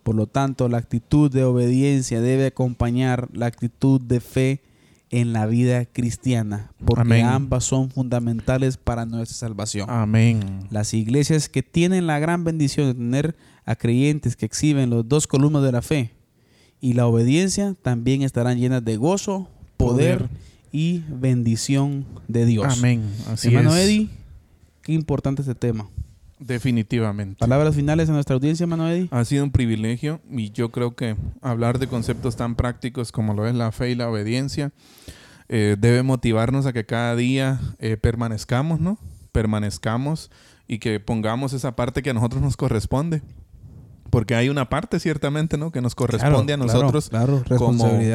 [0.05, 4.63] Por lo tanto, la actitud de obediencia debe acompañar la actitud de fe
[5.11, 7.27] en la vida cristiana, porque Amén.
[7.27, 9.89] ambas son fundamentales para nuestra salvación.
[9.91, 10.41] Amén.
[10.71, 15.27] Las iglesias que tienen la gran bendición de tener a creyentes que exhiben los dos
[15.27, 16.13] columnas de la fe
[16.81, 19.49] y la obediencia también estarán llenas de gozo,
[19.79, 20.31] poder, Poder.
[20.73, 22.79] y bendición de Dios.
[22.79, 23.05] Amén.
[23.29, 23.87] Así hermano es.
[23.87, 24.09] Eddie,
[24.83, 25.89] qué importante este tema.
[26.39, 27.39] Definitivamente.
[27.39, 29.09] Palabras finales a nuestra audiencia, Eddie.
[29.11, 33.47] Ha sido un privilegio y yo creo que hablar de conceptos tan prácticos como lo
[33.47, 34.73] es la fe y la obediencia
[35.49, 38.99] eh, debe motivarnos a que cada día eh, permanezcamos, ¿no?
[39.33, 40.31] Permanezcamos
[40.67, 43.23] y que pongamos esa parte que a nosotros nos corresponde.
[44.15, 45.73] Porque hay una parte ciertamente, ¿no?
[45.73, 47.43] Que nos corresponde a Claro, nosotros claro,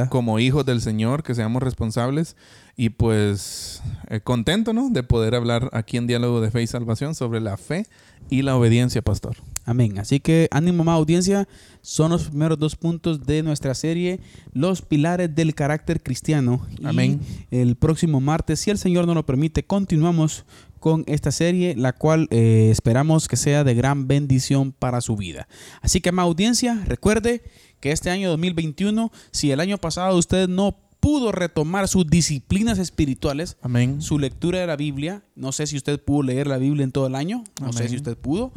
[0.10, 2.38] como, hijos del Señor, que seamos responsables.
[2.78, 4.89] Y pues eh, contento, ¿no?
[4.89, 7.86] De poder hablar aquí en Diálogo de Fe y Salvación sobre la fe
[8.30, 9.36] y la obediencia, pastor.
[9.66, 10.00] Amén.
[10.00, 11.50] Así que ánimo más audiencia.
[11.82, 14.22] Son los primeros dos puntos de nuestra serie,
[14.54, 16.66] los pilares del carácter cristiano.
[16.80, 17.20] Y Amén.
[17.52, 20.45] el próximo martes, si el Señor nos lo permite, continuamos
[20.80, 25.47] con esta serie, la cual eh, esperamos que sea de gran bendición para su vida.
[25.82, 27.43] Así que más audiencia, recuerde
[27.80, 33.57] que este año 2021, si el año pasado usted no pudo retomar sus disciplinas espirituales,
[33.61, 34.01] Amén.
[34.01, 35.23] su lectura de la Biblia.
[35.36, 37.43] No sé si usted pudo leer la Biblia en todo el año.
[37.61, 38.51] No sé si usted pudo.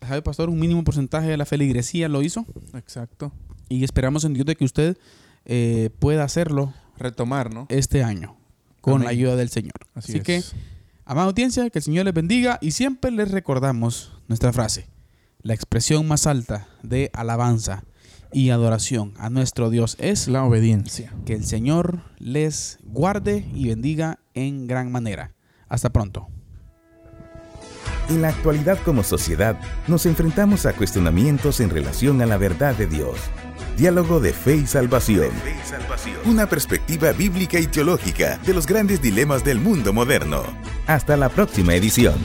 [0.00, 0.50] ¿Sabe, pastor?
[0.50, 2.44] Un mínimo porcentaje de la feligresía lo hizo.
[2.74, 3.32] Exacto.
[3.68, 4.98] Y esperamos en Dios de que usted
[5.46, 7.66] eh, pueda hacerlo Retomar, ¿no?
[7.70, 8.36] este año.
[8.80, 9.04] con Amén.
[9.06, 9.74] la ayuda del Señor.
[9.94, 10.24] Así Así, es.
[10.50, 10.58] que,
[11.06, 14.88] amada audiencia, que el Señor les bendiga y siempre les recordamos nuestra frase,
[15.40, 17.84] la expresión más alta de alabanza
[18.32, 21.14] y adoración a nuestro Dios es La obediencia.
[21.24, 25.32] que el Señor les guarde y bendiga en gran manera.
[25.68, 26.28] Hasta pronto.
[28.08, 32.86] En la actualidad como sociedad nos enfrentamos a cuestionamientos en relación a la verdad de
[32.86, 33.18] Dios.
[33.76, 35.30] Diálogo de fe y salvación.
[36.24, 40.44] Una perspectiva bíblica y teológica de los grandes dilemas del mundo moderno.
[40.86, 42.16] Hasta la próxima edición.